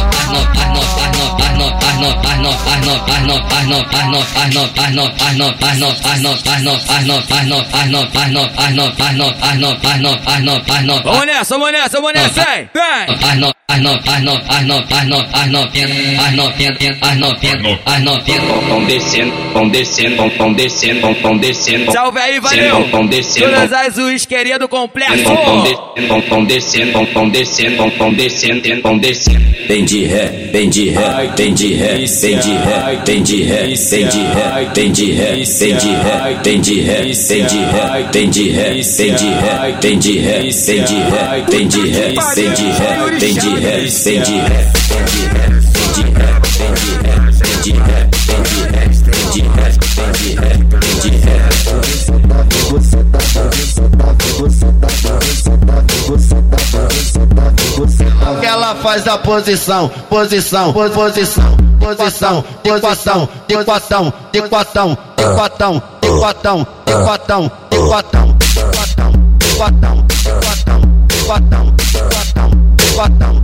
Vamos 11.04 11.26
nessa, 11.26 11.58
vamos 11.58 11.72
nessa, 11.72 11.98
vamos 12.02 12.14
nessa, 12.14 12.42
hein? 12.56 12.70
Vem! 12.82 13.16
Vão 18.68 18.86
descendo, 18.86 19.32
vão 19.54 19.70
descendo, 19.70 20.16
vão- 20.18 20.30
vão 20.38 20.54
descendo, 20.54 21.02
vão- 21.02 21.14
vão 21.22 21.38
descendo. 21.38 21.92
Salve 21.92 22.20
aí, 22.20 22.40
valeu! 22.40 22.70
Vão- 22.82 22.88
Vão 22.92 23.06
descendo, 23.08 23.46
Todas 23.46 23.72
as 23.74 23.98
uisquerias 23.98 24.60
do 24.60 24.68
complexo! 24.68 25.24
vão- 25.24 25.36
vão 25.46 25.64
descendo, 25.64 26.08
vão- 26.08 26.22
vão 26.22 26.44
descendo, 26.46 26.92
vão- 26.92 27.06
vão 27.14 27.30
descendo, 27.30 27.78
vão 27.98 28.98
descendo, 28.98 29.00
descendo. 29.00 29.52
Vem 29.68 29.86
de 29.86 30.04
ré, 30.06 30.50
vem 30.52 30.70
de 30.70 30.90
ré, 30.90 31.30
vem 31.38 31.54
de 31.54 31.74
ré, 31.74 31.94
vem 31.96 32.38
de 32.40 32.54
ré, 32.56 33.00
vem 33.06 33.24
de 33.24 33.44
ré, 33.44 33.68
vem 33.76 34.06
de 34.10 34.24
ré, 34.24 34.68
vem 34.74 34.92
de 34.92 35.12
ré, 35.12 35.36
vem 35.54 35.82
de 35.82 35.92
ré, 36.02 36.34
vem 36.44 36.60
de 36.60 36.80
ré, 36.82 37.12
vem 37.14 37.40
de 37.40 37.62
ré, 37.62 38.04
vem 38.12 38.30
de 38.30 38.50
ré, 38.50 38.74
vem 38.92 39.10
de 39.10 39.40
ré, 39.40 39.72
vem 39.82 40.00
de 40.00 40.18
ré, 40.20 40.42
vem 40.42 40.86
de 40.86 41.00
ré, 41.00 41.44
vem 41.50 41.68
de 41.68 41.80
ré, 41.90 42.14
vem 42.36 42.52
de 42.54 42.64
ré, 42.64 42.71
de 42.72 42.80
ré, 42.80 42.98
vem 43.20 43.34
de 43.34 43.50
ré, 43.50 43.88
vem 43.88 44.22
de 44.24 44.40
ré, 44.40 44.72
vem 44.88 45.06
de 45.06 45.22
ré, 45.32 45.48
vem 45.78 45.94
de 45.94 46.04
ré, 46.04 46.30
vem 46.52 47.62
de 47.62 47.72
ré, 47.72 48.10
vem 48.12 48.42
de 48.42 48.62
ré, 48.72 48.90
vem 49.06 49.32
de 49.32 49.42
ré, 49.42 49.72
vem 49.96 50.12
de 50.12 50.36
ré, 50.36 50.52
vem 50.70 51.00
de 51.02 51.18
ré. 51.18 52.52
que 58.40 58.46
ela 58.46 58.76
faz 58.76 59.08
a 59.08 59.18
posição, 59.18 59.90
posição, 60.10 60.74
pos- 60.74 60.92
posição, 60.92 61.58
posição, 61.80 62.44
de 62.64 62.80
quatão, 62.80 63.30
de 63.48 63.64
quatão, 63.64 64.14
de 64.32 64.42
quatão, 64.42 64.98
de 65.18 65.24
quatão, 65.36 65.84
de 66.02 66.08
quatão, 66.20 66.68
de 66.82 66.92
quatão, 66.92 66.92
de 66.92 66.94
quatão, 67.08 67.52
de 67.70 67.78
quatão, 67.88 68.38
de 68.50 68.68
quatão, 68.68 69.18
de 69.38 69.56
quatão, 69.58 70.06
de 70.08 70.08
quatão, 70.08 70.08
de 70.08 70.32
quatão, 70.32 70.82
de 71.08 71.26
quatão, 71.26 71.71
bottom. 73.02 73.41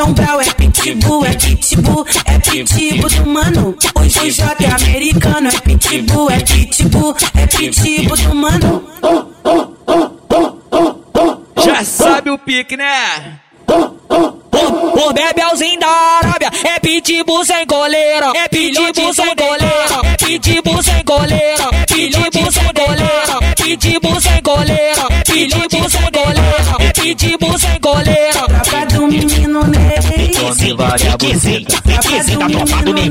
John 0.00 0.14
Brown 0.14 0.40
é 0.40 0.50
pitbull, 0.54 1.26
é 1.26 1.34
pitbull, 1.34 2.06
é 2.24 2.38
pitbull 2.38 3.10
do 3.10 3.26
mano. 3.26 3.76
O, 3.94 4.00
o 4.00 4.08
J 4.08 4.42
americano 4.66 5.48
é 5.48 5.60
pitbull, 5.60 6.30
é 6.30 6.40
pitbull, 6.40 7.14
é 7.36 7.46
pitbull 7.46 8.16
do 8.16 8.34
mano. 8.34 8.82
Já 11.62 11.84
sabe 11.84 12.30
o 12.30 12.38
pique, 12.38 12.78
né? 12.78 13.40
O 13.68 15.12
Bebelzinho 15.12 15.78
da 15.78 15.88
Arábia 15.88 16.50
é 16.64 16.80
pitbull 16.80 17.44
sem 17.44 17.66
goleiro, 17.66 18.32
é 18.34 18.48
pitbull 18.48 19.12
sem 19.12 19.34
goleiro, 19.36 20.00
é 20.02 20.16
pitbull 20.16 20.82
sem 20.82 21.04
goleiro, 21.04 21.68
é 21.74 21.86
pitbull 21.86 22.52
sem 22.52 22.72
goleiro, 22.72 23.42
é 23.50 23.64
pitbull 23.64 24.20
sem 24.20 24.42
goleiro, 24.42 25.06
é 25.10 25.22
pitbull 25.24 25.90
sem 25.90 26.10
goleiro, 26.10 26.76
é 26.78 26.92
pitbull 26.92 27.58
sem 27.58 27.80
goleiro. 27.80 28.30
Tropa 28.64 28.86
do 28.86 29.06
menino 29.06 29.60
Ney. 30.56 30.76
Piquezinho, 31.18 31.66
piquezinho 31.84 32.38
da 32.38 32.48
tropa 32.48 32.82
do 32.82 32.92
Ney. 32.92 33.10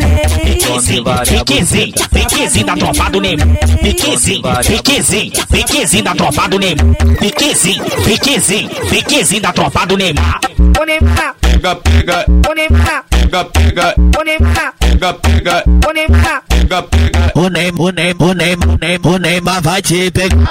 Piquezinho, 1.25 1.93
piquezinho 2.12 2.65
da 2.65 2.75
tropa 2.75 3.10
do 3.10 3.21
Ney. 3.21 3.38
Piquezinho, 3.82 4.41
piquezinho, 4.67 5.32
piquezinho 5.52 6.04
da 6.04 6.15
tropa 6.15 6.47
do 6.49 6.60
Ney. 6.60 6.75
Piquezinho, 7.19 7.84
piquezinho, 8.06 8.69
piquezinho 8.89 9.41
da 9.41 9.54
tropa 9.54 9.86
do 9.86 9.97
Neymar. 9.97 10.39
O 10.80 10.86
Neymar, 10.86 11.36
Pega, 11.41 11.75
pega, 11.75 12.25
o 12.28 12.54
Neymar, 12.54 13.04
pega, 13.10 13.45
pega, 13.45 13.95
o 13.97 14.23
Neymar, 14.23 14.73
pega, 14.80 15.13
pega, 15.13 15.63
o 15.88 15.93
Neymar. 15.93 16.43
pega, 16.47 16.84
pega. 16.84 17.32
O 17.36 17.49
Neymar, 17.49 17.82
o 17.82 17.91
Neymar, 17.91 18.30
o 18.30 18.34
Neymar, 18.34 18.69
o 18.69 18.78
Neymar, 18.78 19.13
o 19.13 19.17
Neymar 19.17 19.62
vai 19.62 19.82
te 19.82 20.12
pegar. 20.12 20.49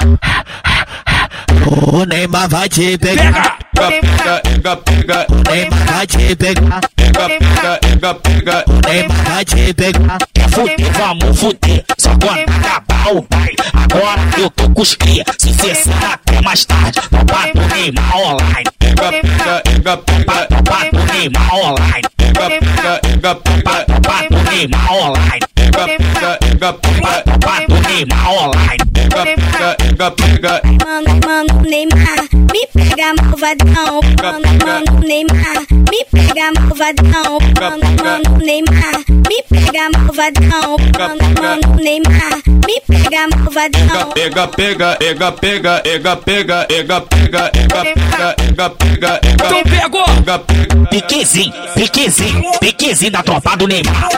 O 1.93 2.05
Neymar 2.05 2.49
vai 2.49 2.69
te 2.69 2.99
pegar. 2.99 3.58
Pega, 3.79 4.41
pega, 4.43 4.77
pega, 4.77 5.27
O 5.29 5.53
Neymar 5.53 5.87
vai 5.87 6.07
te 6.07 6.35
pegar. 6.35 6.81
pega, 6.97 7.29
pega, 7.29 7.79
pega, 7.79 8.15
pega. 8.15 8.65
O 8.67 8.91
Neymar 8.91 9.25
vai 9.25 9.45
te 9.45 9.73
pegar. 9.75 10.19
Quer 10.35 10.49
fuder, 10.51 10.93
vamos 10.99 11.39
fuder. 11.39 11.85
Só 11.97 12.11
quando 12.11 12.41
acabar 12.41 13.15
o 13.15 13.23
pai. 13.23 13.55
Agora 13.73 14.21
eu 14.37 14.51
tô 14.51 14.69
com 14.71 14.83
os 14.83 14.95
cria. 14.97 15.25
Se 15.39 15.55
cessar 15.55 16.15
até 16.15 16.41
mais 16.43 16.65
tarde. 16.65 17.01
Tropa 17.09 17.53
do 17.55 17.75
Neymar 17.75 18.17
online. 18.17 18.65
Pega, 18.81 19.11
pega, 19.13 19.63
pega, 19.63 19.97
pega. 19.99 20.47
Tropa 20.47 20.91
do 20.93 21.13
Neymar 21.13 21.55
online. 21.55 22.03
Pega, 22.17 22.51
pega, 22.51 23.01
pega, 23.01 23.35
pega. 23.37 23.85
Tropa 23.85 24.25
do 24.29 24.51
Neymar 24.51 24.93
online. 24.93 25.58
Pega, 25.71 25.87
pega, 25.87 26.39
pega, 26.39 26.73
pega. 26.73 27.23
Tropa 27.23 27.67
do 27.69 27.81
Neymar 27.89 28.31
online. 28.31 28.85
Pega, 28.95 29.25
pega, 29.25 29.77
pega, 29.77 30.11
pega. 30.11 30.61
Mano, 30.85 31.21
mano, 31.27 31.63
Neymar, 31.63 32.21
me 32.33 32.67
pega 32.73 33.15
malvadão. 33.15 34.01
Mano, 34.23 34.49
mano, 34.65 35.01
Neymar, 35.07 35.67
me 35.71 36.05
pega 36.11 36.53
malvadão. 36.57 37.39
Mano, 37.61 37.87
mano, 38.03 38.39
Neymar, 38.39 39.05
me 39.09 39.43
pega 39.49 39.91
malvadão. 39.95 40.77
Mano, 40.99 41.25
mano, 41.41 41.77
Neymar, 41.83 42.43
me 42.67 42.81
pega 42.87 43.29
malvadão. 43.37 44.13
Pega, 44.15 44.49
pega, 44.49 44.97
pega, 44.97 45.33
pega, 45.33 46.17
pega, 46.17 46.17
pega, 46.17 46.17
pega, 46.17 47.01
pega, 47.03 47.51
pega, 47.51 47.51
pega, 47.51 48.35
pega, 48.35 48.71
pega, 48.71 49.21
Então 49.25 49.63
pegou! 49.65 50.05
pega, 50.05 50.39
pega, 50.39 50.89
Piquezinho, 50.91 51.53
piquezinho, 51.75 52.51
piquezinho 52.61 53.13
da 53.13 53.23
tropa 53.23 53.57
do 53.57 53.67
Neymar. 53.67 54.09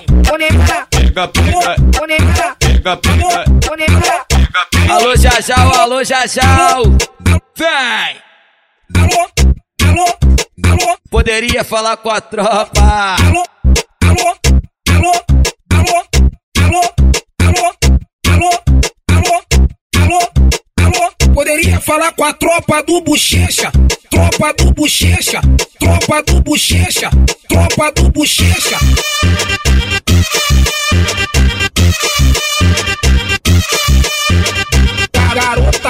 Pega, 1.11 1.27
pega, 1.27 1.77
pega, 2.61 2.97
pega, 2.97 3.77
Neymar. 3.77 4.27
Alô, 4.91 5.17
Jajal, 5.17 5.75
alô, 5.75 6.05
Jajal! 6.05 6.85
Vem! 7.57 8.17
Poderia 11.11 11.65
falar 11.65 11.97
com 11.97 12.11
a 12.11 12.21
tropa! 12.21 13.17
Poderia 21.35 21.81
falar 21.81 22.13
com 22.13 22.25
a 22.25 22.33
tropa 22.35 22.83
do 22.85 23.01
Bochecha, 23.01 23.73
tropa 24.11 24.53
do 24.53 24.73
Bochecha, 24.73 25.41
tropa 25.81 26.23
do 26.23 26.41
Bochecha, 26.41 27.11
tropa 27.49 27.91
do 27.93 28.11
Bochecha. 28.11 28.79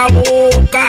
boca 0.00 0.06
a 0.06 0.08
boca. 0.08 0.79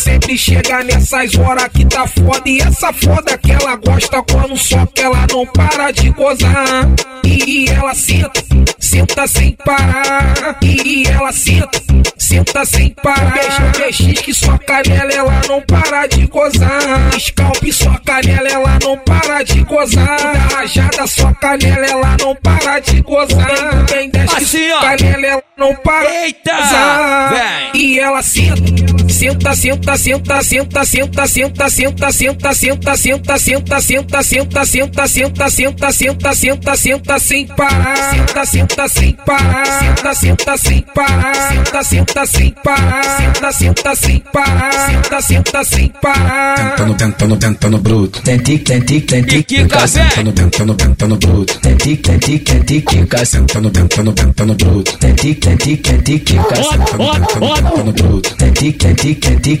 Sempre 0.00 0.38
chega 0.38 0.82
nessas 0.82 1.34
horas 1.36 1.68
que 1.68 1.84
tá 1.84 2.06
foda 2.06 2.42
e 2.46 2.58
essa 2.60 2.90
foda 2.92 3.36
que 3.36 3.52
ela 3.52 3.76
gosta 3.76 4.22
quando 4.22 4.56
só 4.56 4.86
que 4.86 5.02
ela 5.02 5.26
não 5.30 5.46
para 5.46 5.90
de 5.90 6.08
gozar 6.10 6.88
e 7.22 7.68
ela 7.68 7.94
senta, 7.94 8.42
senta 8.78 9.26
sem 9.26 9.52
parar 9.64 10.56
e 10.62 11.06
ela 11.06 11.32
senta, 11.32 11.80
senta 12.18 12.64
sem 12.64 12.90
parar. 13.02 13.72
Beijo, 13.76 14.22
que 14.22 14.32
sua 14.34 14.58
canela 14.58 15.12
ela 15.12 15.40
não 15.48 15.60
para 15.62 16.06
de 16.06 16.26
gozar. 16.26 17.10
Scalp 17.18 17.64
sua 17.72 17.98
canela 18.00 18.48
ela 18.48 18.78
não 18.82 18.96
para 18.98 19.42
de 19.42 19.62
gozar. 19.64 20.18
Rajada 20.52 21.06
sua 21.06 21.34
canela 21.34 21.86
ela 21.86 22.16
não 22.20 22.34
para 22.36 22.78
de 22.80 23.00
gozar. 23.02 23.86
Bem 23.90 24.10
desce 24.10 24.36
Assim, 24.36 24.70
ó. 24.72 24.80
canela 24.80 25.26
ela 25.26 25.42
não 25.56 25.74
para 25.76 26.24
Eita! 26.24 26.52
de 26.52 26.56
gozar. 26.62 27.34
Vem! 27.34 27.82
E 27.82 27.98
ela 27.98 28.22
senta, 28.22 29.08
senta, 29.08 29.54
senta, 29.54 29.89
senta, 29.96 30.42
senta, 30.42 30.84
senta, 30.84 31.26
senta, 31.26 31.68
senta, 31.68 32.10
senta, 32.12 32.52
senta, 32.52 32.54
senta, 32.54 32.96
senta, 32.96 32.96
senta, 32.96 33.82
senta, 33.82 34.22
senta, 34.22 35.06
senta, 35.06 35.48
senta, 35.48 35.50
senta, 35.50 36.34
senta, 36.34 36.76
senta 36.76 37.18
sem 37.18 37.46
parar. 37.46 37.96
Senta, 38.10 38.44
senta 38.44 38.88
sem 38.88 39.12
parar. 39.24 39.66
Senta, 39.80 40.14
senta 40.14 40.56
sem 40.56 40.82
parar. 40.94 41.48
Senta, 41.48 41.82
senta 41.82 42.26
sem 42.26 42.54
parar. 42.62 43.04
Senta, 43.04 43.52
senta 43.52 43.94
sem 43.94 44.22
parar. 44.32 44.72
Senta, 44.86 45.20
senta 45.20 45.64
sem 45.64 45.92
parar. 46.00 46.56
Tentando, 46.56 46.94
tentando, 46.94 47.36
tentando 47.36 47.78
bruto. 47.78 48.20
Tenti, 48.22 48.54
E 48.54 49.44
que 49.44 49.66
café? 49.66 49.86
Sentando, 49.86 50.32
tentando, 50.32 50.74
tentando 50.74 51.16
bruto. 51.16 51.58
Tenti, 51.60 52.00
tenti, 52.00 52.42
tenti, 52.42 52.82
quica. 52.82 53.24
Sentando, 53.24 53.70
tentando, 53.70 54.12
tentando 54.12 54.54
bruto. 54.54 54.96
Tenti, 54.98 55.38
tenti, 55.38 55.80
tenti, 55.80 56.22
quica. 56.22 56.54
Sentando, 56.54 57.10
tentando, 57.10 57.52
tentando 57.52 57.92
bruto. 57.92 58.34
Tenti, 58.36 58.76
tenti, 58.76 59.18
tenti, 59.18 59.60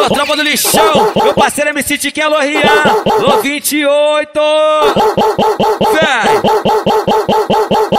Alô, 0.00 0.08
tropa 0.08 0.34
do 0.34 0.42
lixão! 0.42 1.12
Meu 1.22 1.34
parceiro 1.34 1.68
MC 1.70 1.98
Tiquinho 1.98 2.26
Alô 2.28 2.38
Rian! 2.38 2.62
Alô 3.18 3.42
28! 3.42 4.40
Vem! 5.92 6.40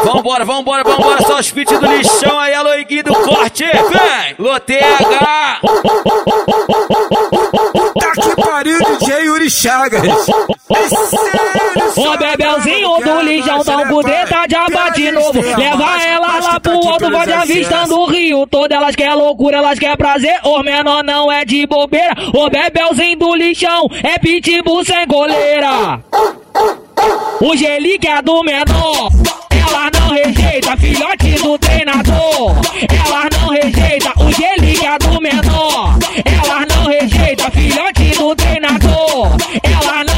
Vambora, 0.04 0.44
vambora, 0.44 0.84
vambora! 0.84 1.22
Só 1.22 1.38
os 1.38 1.50
feats 1.50 1.80
do 1.80 1.86
lixão 1.86 2.40
aí, 2.40 2.56
alô 2.56 2.74
Iguinho 2.74 3.04
do 3.04 3.14
corte! 3.14 3.66
Vem! 3.66 4.36
Alô 4.40 4.60
TH! 4.60 5.60
Tá 8.00 8.12
que 8.20 8.42
pariu, 8.42 8.80
DJ 8.80 9.26
Yuri 9.26 9.50
Chagas. 9.52 10.02
O 11.96 12.18
Bebelzinho 12.18 12.98
do 13.00 13.22
lixão 13.22 13.64
dá 13.64 13.78
um 13.78 13.88
budeta 13.90 14.48
de 14.48 14.56
aba 14.56 14.90
de 14.90 15.12
novo. 15.12 15.40
Leva 15.40 16.04
ela 16.04 16.40
lá 16.40 16.60
pro 16.60 16.88
alto, 16.88 17.12
vai 17.12 17.32
avistando 17.32 18.00
o 18.00 18.06
rio 18.08 18.48
todo. 18.48 18.72
Elas 18.72 18.96
quer 18.96 19.14
loucura, 19.14 19.58
elas 19.58 19.78
quer 19.78 19.96
prazer. 19.98 20.40
O 20.44 20.64
menor 20.64 21.04
não 21.04 21.32
é 21.32 21.46
de 21.46 21.68
bobeira. 21.68 21.91
O 22.34 22.50
Bebelzinho 22.50 23.18
do 23.18 23.36
lixão 23.36 23.88
é 24.04 24.18
pitbull 24.18 24.84
sem 24.86 25.06
goleira. 25.08 26.00
O 27.42 27.56
Gelique 27.56 28.08
é 28.08 28.22
do 28.22 28.42
menor. 28.44 29.10
Ela 29.50 29.90
não 29.94 30.10
rejeita, 30.10 30.78
filhote 30.78 31.32
do 31.42 31.58
treinador. 31.58 32.56
Ela 33.06 33.30
não 33.38 33.50
rejeita, 33.50 34.14
o 34.18 34.32
Gelique 34.32 34.86
é 34.86 34.98
do 35.00 35.22
menor. 35.22 35.98
Ela 36.26 36.66
não 36.66 36.86
rejeita, 36.86 37.52
filhote 37.52 38.04
do 38.18 38.36
treinador. 38.36 39.28
Ela 39.64 40.04
não 40.06 40.11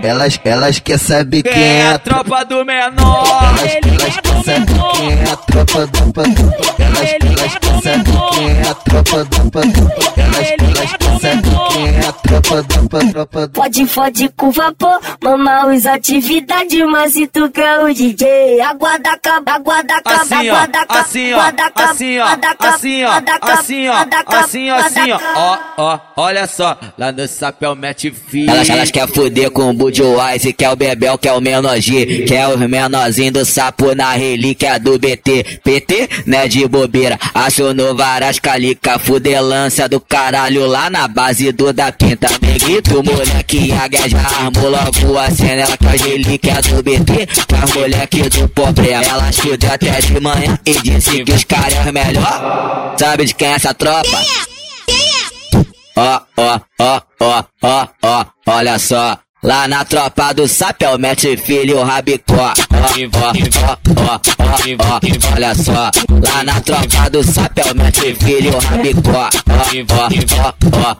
da 0.00 0.08
Elas, 0.08 0.40
elas 0.44 0.78
quer 0.78 0.98
saber 0.98 1.42
Quem 1.42 1.52
quem 1.52 1.62
é 1.62 1.80
é 1.80 1.92
a 1.92 1.98
tropa 1.98 2.44
do 2.44 2.64
menor? 2.64 3.24
Elas, 3.58 3.72
elas 4.00 4.16
quer 4.20 4.44
saber 4.44 4.92
quem 4.94 5.12
é 5.12 5.30
a 5.30 5.36
tropa 5.36 5.86
do 5.86 6.12
patrão. 6.12 6.52
Elas, 6.78 7.10
elas 7.20 7.58
quer 7.58 7.82
saber 7.82 8.30
quem 8.32 8.50
é 8.50 8.68
a 8.68 8.74
tropa 8.74 9.24
do 9.24 9.50
patrão. 9.50 9.90
Elas, 10.16 10.48
elas 10.58 10.90
quer 10.96 11.20
saber 11.20 11.56
quem 11.70 11.88
é 11.88 12.06
a 12.06 12.12
tropa 12.12 12.62
do 12.62 12.88
patrão. 12.88 13.48
Pode, 13.52 13.86
fode 13.86 14.28
com 14.36 14.50
vapor, 14.50 15.00
mama 15.22 15.66
usa 15.66 15.94
atividade, 15.94 16.84
mas 16.84 17.12
se 17.12 17.26
tu 17.26 17.50
quer 17.50 17.80
o 17.80 17.92
DJ, 17.92 18.60
aguarda 18.60 19.18
cabo, 19.18 19.50
aguarda 19.50 20.02
Assim, 20.04 20.50
ó, 20.50 20.54
aguarda 20.54 20.86
cabo, 20.86 21.00
assim, 21.00 21.32
ó, 21.32 21.36
aguarda 21.36 21.70
cabo, 21.70 21.90
assim, 21.94 22.22
ó, 22.22 22.28
assim, 22.28 23.04
ó, 23.04 23.12
assim, 23.12 23.88
ó, 23.88 23.94
assim, 24.36 24.70
ó, 24.70 24.76
assim, 24.76 25.12
ó, 25.12 25.20
ó, 25.36 25.58
ó, 25.76 25.98
olha 26.16 26.46
só, 26.46 26.76
lá 26.98 27.12
no 27.12 27.26
sapéu 27.26 27.74
mete 27.74 28.10
filho. 28.10 28.50
Elas, 28.50 28.68
elas 28.68 28.90
quer 28.90 29.06
fuder 29.08 29.50
com 29.50 29.72
Budweiser, 29.82 30.54
quer 30.54 30.70
o 30.70 30.76
Bebel, 30.76 31.18
quer 31.18 31.32
o 31.32 31.40
menor 31.40 31.80
G, 31.80 32.24
quer 32.24 32.46
o 32.46 32.56
menorzinho 32.56 33.32
do 33.32 33.44
sapo 33.44 33.96
na 33.96 34.12
relíquia 34.12 34.78
do 34.78 34.96
BT. 34.96 35.58
PT, 35.64 36.08
né 36.24 36.46
de 36.46 36.68
bobeira, 36.68 37.18
acionou 37.34 37.92
várias 37.96 38.38
calica, 38.38 38.96
fudelância 39.00 39.88
do 39.88 39.98
caralho 39.98 40.66
lá 40.66 40.88
na 40.88 41.08
base 41.08 41.50
do 41.50 41.72
da 41.72 41.90
pinta. 41.90 42.28
Negrito, 42.40 43.02
moleque, 43.02 43.72
águia 43.72 44.08
já 44.08 44.20
armou 44.20 44.70
logo 44.70 45.18
a 45.18 45.28
cena, 45.32 45.62
ela 45.62 45.76
com 45.76 45.88
as 45.88 46.00
relíquias 46.00 46.66
do 46.66 46.80
BT, 46.80 47.28
com 47.48 47.56
as 47.56 47.74
moleque 47.74 48.22
do 48.28 48.48
problema. 48.50 49.02
Ela 49.02 49.32
fudeu 49.32 49.72
até 49.72 50.00
de 50.00 50.20
manhã 50.20 50.58
e 50.64 50.80
disse 50.80 51.24
que 51.24 51.32
os 51.32 51.42
caras 51.42 51.84
é 51.84 51.90
melhor. 51.90 52.94
Sabe 52.96 53.24
de 53.24 53.34
quem 53.34 53.48
é 53.48 53.54
essa 53.54 53.74
tropa? 53.74 54.16
Ó, 55.96 56.20
ó, 56.36 56.60
ó, 56.78 57.00
ó, 57.20 57.44
ó, 57.62 57.88
ó, 58.02 58.24
olha 58.46 58.78
só. 58.78 59.18
Lá 59.44 59.66
na 59.66 59.84
tropa 59.84 60.32
do 60.32 60.46
sapéu, 60.46 60.96
mete 60.96 61.36
filho 61.36 61.82
rabicó. 61.82 62.52
Ó, 62.70 62.86
ó, 63.98 64.20
ó, 64.78 65.00
olha 65.34 65.54
só. 65.56 65.72
Lá 65.72 66.44
na 66.44 66.60
tropa 66.60 67.10
do 67.10 67.24
sapéu, 67.24 67.74
mete 67.74 68.14
filho 68.14 68.56
rabicó. 68.60 69.28
Ó, 69.50 70.06
ó, 70.78 70.96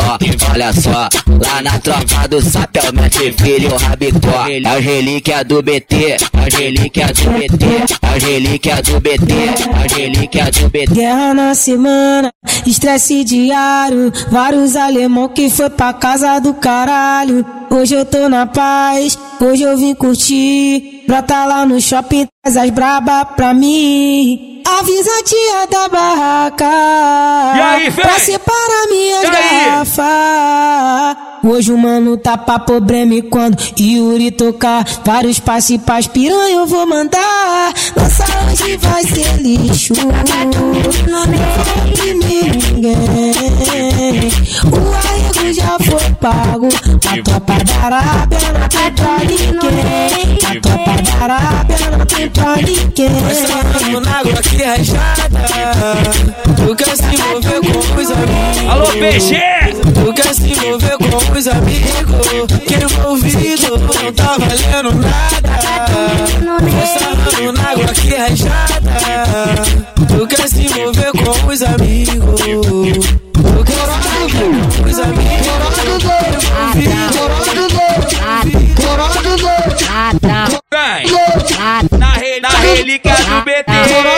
ó, 0.00 0.50
olha 0.50 0.72
só. 0.72 1.08
Lá 1.44 1.60
na 1.62 1.78
tropa 1.78 2.26
do 2.26 2.40
sapéu, 2.40 2.90
mete 2.94 3.32
filho 3.32 3.76
rabicó. 3.76 4.46
É 4.48 4.78
os 4.78 4.82
relíquia 4.82 5.44
do 5.44 5.62
BT, 5.62 5.94
é 6.12 6.16
os 6.48 6.54
relíquia 6.54 7.06
do 7.08 7.30
BT, 7.32 7.66
é 8.00 8.16
os 8.16 8.24
relíquia 8.24 8.82
do 8.82 9.00
BT, 9.00 9.34
é 9.34 9.86
os 9.86 9.92
relíquia 9.92 10.44
do 10.50 10.70
BT. 10.70 10.94
Guerra 10.94 11.34
na 11.34 11.54
semana, 11.54 12.32
estresse 12.64 13.22
diário. 13.24 14.10
Vários 14.30 14.74
alemão 14.74 15.28
que 15.28 15.50
foi 15.50 15.68
pra 15.68 15.92
casa 15.92 16.38
do 16.38 16.54
caralho. 16.54 17.44
Hoje 17.74 17.96
eu 17.96 18.04
tô 18.04 18.28
na 18.28 18.46
paz, 18.46 19.18
hoje 19.40 19.64
eu 19.64 19.76
vim 19.76 19.96
curtir. 19.96 21.02
Brota 21.08 21.44
lá 21.44 21.66
no 21.66 21.80
shopping, 21.80 22.28
traz 22.40 22.56
as 22.56 22.70
braba 22.70 23.24
pra 23.24 23.52
mim. 23.52 24.62
Avisa 24.64 25.10
a 25.10 25.22
tia 25.24 25.66
da 25.66 25.88
barraca. 25.88 26.64
E 27.56 27.60
aí, 27.60 27.90
véi? 27.90 28.04
Pra 28.04 28.18
separar 28.20 28.86
minhas 28.88 29.28
garrafas. 29.28 31.16
Hoje 31.46 31.70
o 31.70 31.76
mano 31.76 32.16
tá 32.16 32.38
pra 32.38 32.58
problema 32.58 33.12
e 33.12 33.20
quando 33.20 33.58
Yuri 33.78 34.30
tocar 34.30 34.82
vários 35.04 35.38
passos 35.38 35.76
pras 35.76 36.06
piranha 36.06 36.56
eu 36.56 36.66
vou 36.66 36.86
mandar. 36.86 37.74
Nossa 37.94 38.24
hoje 38.50 38.78
vai 38.78 39.04
ser 39.04 39.42
lixo. 39.42 39.92
Não 39.94 41.26
tem 41.92 42.14
ninguém. 42.14 42.94
O 44.72 44.76
arrego 44.94 45.52
já 45.52 45.78
foi 45.80 46.14
pago. 46.14 46.68
A 47.06 47.22
tropa 47.22 47.62
da 47.62 47.74
Arábia 47.84 48.38
não 48.58 48.68
tem 48.68 48.92
pra 48.92 49.18
ninguém. 49.18 50.38
A 50.46 50.60
tropa 50.62 51.02
da 51.02 51.24
Arábia 51.24 51.76
não 51.90 52.06
tem 52.06 52.30
pra 52.30 52.56
ninguém. 52.56 54.00
na 54.00 54.18
água 54.18 54.42
que 54.42 54.62
é 54.62 54.66
rajada. 54.66 55.44
Tu 56.56 56.74
quer 56.76 56.96
se 56.96 57.04
envolver 57.04 57.60
com 57.60 58.00
os 58.00 58.10
amigos. 58.10 58.70
Alô, 58.70 58.86
PG! 58.86 59.64
Tu 59.92 60.12
quer 60.14 60.34
se 60.34 60.52
envolver 60.52 60.96
com 60.98 61.33
os 61.36 61.48
amigos. 61.48 62.58
Que 62.66 62.74
envolvido 62.74 63.78
não 63.78 64.12
tá 64.12 64.36
valendo 64.38 64.94
nada. 64.94 65.54
Sarrando 66.98 67.52
na 67.52 67.70
água 67.70 67.86
que 67.88 68.14
é 68.14 68.18
rajada. 68.18 69.62
Tu 70.06 70.26
quer 70.26 70.48
se 70.48 70.66
envolver 70.66 71.12
com 71.12 71.48
os 71.48 71.62
amigos. 71.62 72.40
Tu 72.40 73.64
quer 73.64 73.74
se 73.74 74.08
envolver 74.22 74.76
com 74.76 74.88
os 74.88 74.98
amigos. 74.98 75.24
Na 82.40 82.48
relíquia 82.48 83.14
do 83.14 83.42
BT! 83.42 84.13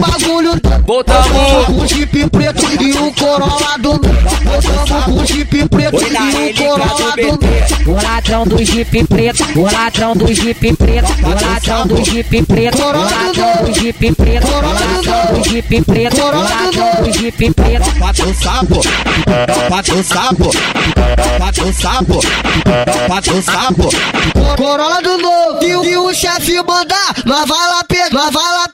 Bagulho. 0.00 0.52
Botamos 0.86 1.82
o 1.82 1.86
Jeep 1.86 2.30
preto 2.30 2.82
e 2.82 2.92
o 2.98 3.12
Corolla 3.12 3.78
do 3.78 3.98
Botamos 4.00 5.20
o 5.22 5.26
Jeep 5.26 5.68
preto 5.68 5.96
e 6.02 6.50
o 6.50 6.54
Corolla 6.56 7.12
do 7.16 7.90
O 7.90 7.94
ladrão 8.02 8.44
do 8.46 8.64
Jeep 8.64 9.04
preto, 9.06 9.44
o 9.58 9.62
ladrão 9.62 10.16
do 10.16 10.34
Jeep 10.34 10.76
preto, 10.76 11.12
o 11.22 11.28
ladrão 11.44 11.86
do 11.86 12.04
Jeep 12.04 12.42
preto, 12.46 12.82
o 12.82 12.86
ladrão 12.92 13.64
do 13.64 13.74
Jeep 13.74 14.12
preto, 14.14 14.46
o 14.48 14.60
ladrão 14.60 15.34
do 15.34 15.48
Jeep 15.48 15.82
preto, 15.84 16.20
o 16.20 16.30
ladrão 16.30 17.02
do 17.02 17.12
Jeep 17.18 17.54
preto. 17.54 17.90
Do 18.20 18.34
sapo, 18.34 18.74
do 18.74 20.02
sapo, 20.02 20.50
do 21.54 21.72
sapo, 21.72 22.20
do 23.22 23.42
sapo. 23.42 23.88
Corolla 24.56 25.00
do 25.00 25.16
novo, 25.18 25.64
e, 25.64 25.96
o- 25.96 26.06
o 26.08 26.14
chefe 26.14 26.56
mandar, 26.62 27.14
nós 27.24 27.46
vai 27.48 27.66
lá 27.68 27.84
pegar, 27.84 28.10
nós 28.12 28.30
vai 28.32 28.42
lá 28.42 28.68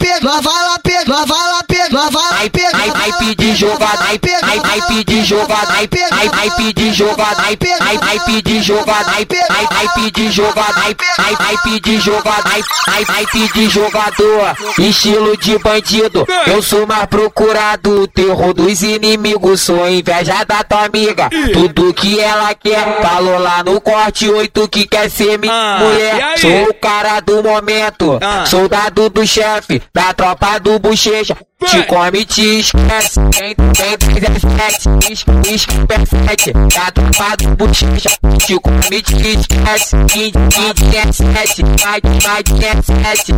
pedir 3.19 3.55
jogada, 3.57 4.05
ai, 4.09 4.21
ai, 4.43 4.61
ai, 4.65 4.81
pedir 4.89 5.25
jogada, 5.25 5.73
ai, 5.73 5.89
ai, 6.13 6.31
ai, 6.33 6.51
pedir 6.57 6.93
jogada, 6.93 7.43
ai, 7.43 7.59
ai, 7.81 7.99
ai, 8.03 8.19
pedir 8.27 8.63
jogada, 8.63 9.11
ai, 9.13 9.27
ai, 9.49 9.67
ai, 9.71 9.89
pedir 9.95 10.31
jogada, 10.31 10.75
ai, 10.77 10.97
ai, 11.19 11.37
ai, 11.39 11.57
pedir 11.65 12.01
jogada, 12.01 12.43
ai, 12.51 12.63
ai, 12.89 13.05
ai, 13.09 13.27
pedir 13.27 13.69
jogador, 13.71 14.57
estilo 14.79 15.37
de 15.37 15.59
bandido, 15.59 16.27
eu 16.47 16.63
sou 16.63 16.87
mais 16.87 17.07
procurado, 17.07 18.03
o 18.03 18.07
terror 18.09 18.53
dos 18.55 18.83
inimigos, 18.83 19.61
sou 19.63 19.89
inveja 19.89 20.45
da 20.45 20.63
tua 20.65 20.85
amiga, 20.87 21.29
tudo 21.53 21.93
que 21.95 22.19
ela 22.21 22.55
quer, 22.55 23.01
falou 23.03 23.39
lá 23.39 23.63
no 23.65 23.81
corte 23.81 24.29
8 24.29 24.69
que 24.69 24.87
quer 24.87 25.11
ser 25.11 25.39
minha 25.39 25.53
Ah, 25.53 25.79
mulher, 25.81 26.23
aí? 26.23 26.39
sou 26.39 26.71
o 26.71 26.75
cara 26.75 27.21
do 27.21 27.43
momento, 27.43 28.19
Ah. 28.21 28.45
soldado 28.47 29.09
do 29.11 29.27
chefe, 29.27 29.83
da 29.95 30.13
tropa 30.13 30.59
do 30.59 30.79
bochecha, 30.79 31.37
te 31.67 31.83
come, 31.85 32.25
te 32.25 32.61
esquece. 32.61 33.06
Quem 33.15 33.55
tem 33.55 33.97
17, 34.15 35.13
esquece 35.13 35.67
perfect. 35.87 36.53
Da 36.53 36.91
tropa 36.91 37.37
do 37.39 37.57
bochecha, 37.57 38.11
te 38.45 38.59
come, 38.61 39.03
te 39.03 39.15
esquece. 39.15 39.97
Quem 40.13 40.33
tem 40.33 40.75
17, 40.75 41.63
vai, 41.83 42.01
vai 42.23 42.43
17. 42.43 43.33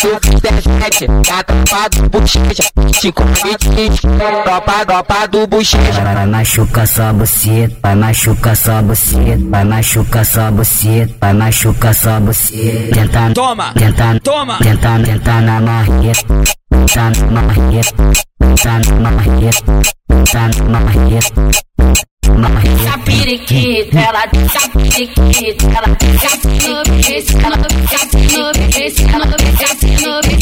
Sou 0.00 0.20
17, 0.20 1.06
da 1.06 1.42
tropa 1.44 1.88
do 1.90 2.08
bochecha, 2.10 2.64
te 3.00 3.12
come, 3.12 3.32
te 3.34 3.48
esquece. 3.50 4.00
Tropa, 4.44 4.84
tropa 4.86 5.26
do 5.28 5.46
bochecha. 5.46 6.04
Vai 6.04 6.26
machucar 6.26 6.86
sua 6.86 7.12
buceta, 7.12 7.76
vai 7.82 7.94
machucar 7.94 8.56
sua 8.56 8.82
buceta, 8.82 9.38
vai 9.50 9.64
machucar 9.64 10.24
sua 10.24 10.50
buceta, 10.50 11.14
vai 11.20 11.32
machucar 11.32 11.94
sua 11.94 12.20
buceta. 12.20 12.94
Tentando, 12.94 13.34
Toma! 13.34 13.72
tentando, 13.74 14.20
Toma! 14.20 14.58
tentando, 14.58 15.04
tentando 15.06 15.46
na 15.46 15.60
marreta, 15.60 16.24
tentando 16.74 17.30
na 17.30 17.42
marreta, 17.42 18.12
tentando 18.40 19.00
na 19.00 19.10
marreta, 19.12 19.82
tentando 20.08 20.68
na 20.68 20.80
marreta, 20.80 21.50
marreta. 22.36 22.98
Periquita, 23.04 23.98
ela 23.98 24.26
tá 24.26 24.68
periquita, 24.72 25.66
ela 25.66 25.88
tá 25.88 25.96
periquita, 25.96 27.38
ela 27.46 27.56
tá 27.58 27.68
esse 28.80 29.04
novo, 29.14 29.36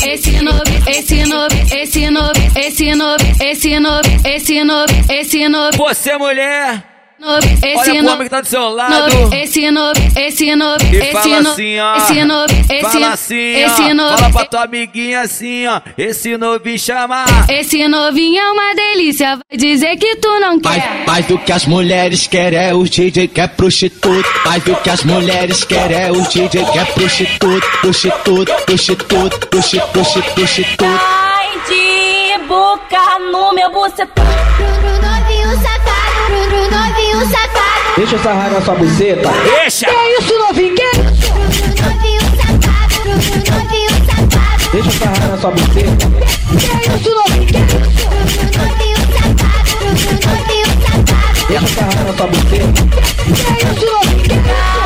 esse 0.08 0.42
novo, 0.42 0.62
esse 0.88 1.24
novo, 1.24 1.30
esse 1.30 1.30
novo, 1.30 1.60
esse 1.76 2.10
novo, 2.10 2.40
esse 2.56 2.94
novo, 2.94 3.22
esse 3.40 3.78
novo, 3.80 4.08
esse 4.24 4.64
novo, 4.64 4.92
esse 5.10 5.48
novo, 5.48 5.76
Você, 5.76 6.16
mulher! 6.16 6.91
Novo, 7.22 7.46
esse 7.46 7.92
pro 7.92 8.02
novo. 8.02 8.22
que 8.24 8.28
tá 8.28 8.40
do 8.40 8.46
seu 8.48 8.68
lado! 8.68 9.14
Novo, 9.14 9.34
esse 9.34 9.70
novo, 9.70 10.00
esse 10.16 10.56
novo, 10.56 10.84
E 10.92 10.96
esse 10.96 11.12
fala 11.12 11.40
novo, 11.40 11.50
assim, 11.50 11.78
ó. 11.78 11.96
esse 11.96 12.24
novo, 12.24 12.52
esse 12.52 12.80
Fala 12.82 12.94
novo, 13.00 13.12
assim, 13.12 13.94
novo, 13.94 14.18
Fala 14.18 14.30
pra 14.30 14.44
tua 14.46 14.62
amiguinha 14.64 15.20
assim, 15.20 15.66
ó. 15.66 15.80
Esse 15.96 16.36
novinho 16.36 16.78
chama. 16.78 17.24
esse 17.48 17.86
novinho 17.88 18.40
é 18.40 18.50
uma 18.50 18.74
delícia, 18.74 19.36
vai 19.36 19.56
dizer 19.58 19.96
que 19.96 20.16
tu 20.16 20.40
não 20.40 20.58
quer. 20.58 21.04
mais 21.06 21.24
do 21.26 21.38
que 21.38 21.52
as 21.52 21.64
mulheres 21.66 22.26
querem 22.26 22.58
é 22.58 22.74
o 22.74 22.82
DJ 22.84 23.28
que 23.28 23.40
é 23.40 23.46
prostituto. 23.46 24.28
Mais 24.44 24.62
do 24.64 24.74
que 24.76 24.90
as 24.90 25.04
mulheres 25.04 25.64
querem 25.64 25.96
é 25.96 26.10
o 26.10 26.20
DJ 26.22 26.48
que 26.64 26.78
é 26.78 26.84
prostituto. 26.86 27.66
Prostituto, 27.82 28.52
prostituto, 28.66 29.46
prostituto, 29.48 30.32
prostituto. 30.34 30.84
Ai 30.84 31.48
de 31.68 32.46
boca 32.48 33.18
no 33.30 33.52
meu 33.54 33.70
bucetão. 33.70 34.24
Pro 34.56 34.92
novinho 34.94 35.50
safado, 35.62 36.01
novinho 37.22 37.30
safado. 37.30 37.94
Deixa 37.96 38.16
eu 38.16 38.22
sarrar 38.22 38.50
na 38.50 38.60
sua 38.60 38.74
buceta. 38.74 39.30
Deixa! 39.44 39.86
Que 39.86 39.92
isso, 40.18 40.38
novinho? 40.38 40.74
Que 40.74 40.82
isso? 40.82 41.32
Novinho 41.82 42.20
safado, 42.36 43.08
novinho 43.08 43.90
safado. 44.06 44.70
Deixa 44.72 44.88
eu 44.88 44.92
sarrar 44.92 45.28
na 45.28 45.38
sua 45.38 45.50
buceta. 45.50 46.06
Que 46.48 46.66
isso, 46.88 47.10
novinho? 47.14 47.46
Que 47.46 47.58
isso? 47.58 48.08
Pro 48.08 48.64
novinho 48.64 48.96
safado, 49.12 49.70
pro 49.78 49.86
novinho 49.86 50.66
safado. 50.82 51.46
Deixa 51.48 51.64
eu 51.64 51.68
sarrar 51.68 52.04
na 52.04 52.12
sua 52.12 52.26
buceta. 52.26 52.82
Que 53.24 53.30
isso, 53.30 53.86
novinho? 53.86 54.22
Que 54.22 54.32
isso? 54.32 54.81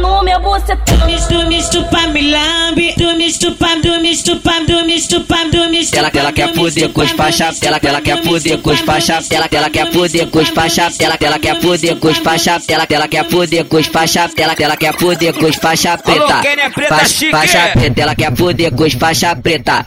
No 0.00 0.22
meu 0.22 0.40
bucetão. 0.40 0.96
Tu 1.28 1.46
me 1.46 1.58
estupa, 1.58 2.06
me 2.08 2.30
lambe. 2.30 2.94
Tu 2.96 3.14
me 3.16 3.26
estupa, 3.26 3.68
tu 3.82 4.00
me 4.00 4.10
estupa, 4.12 4.52
tu 4.66 4.84
me 4.84 4.96
estupa, 4.96 5.36
tu 5.50 5.68
me 5.70 5.78
estupa. 5.80 5.96
Ela, 5.98 6.10
ela 6.14 6.32
quer 6.32 6.48
fuder 6.54 6.88
com 6.92 7.00
os 7.02 7.10
faixa, 7.10 7.44
ela, 7.62 7.80
ela 7.82 8.00
quer 8.00 8.22
fuder 8.22 8.58
com 8.58 8.70
os 8.70 8.80
faixa, 8.80 9.12
ela, 9.30 9.48
ela 9.50 9.70
quer 9.70 9.92
fuder 9.92 10.26
com 10.30 10.38
os 10.38 10.48
faixa, 10.48 10.92
ela, 11.00 11.16
ela 11.20 11.38
quer 11.38 11.60
fuder 11.60 11.96
com 11.96 12.08
os 12.08 12.18
faixa, 12.18 12.60
ela, 12.68 12.86
ela 12.88 13.08
quer 13.08 13.24
fuder 13.30 13.64
com 13.64 13.76
os 13.76 13.86
faixa, 13.86 14.30
ela, 14.36 14.54
ela 14.58 14.76
quer 14.76 14.94
fuder 14.98 15.32
com 15.34 15.46
os 15.46 15.56
faixa 15.56 15.98
preta. 15.98 16.40
Faixa- 17.30 17.68
preta, 17.72 18.00
ela 18.02 18.14
quer 18.14 18.36
fuder 18.36 18.72
com 18.72 18.84
os 18.84 18.92
faixa 18.94 19.36
preta. 19.36 19.86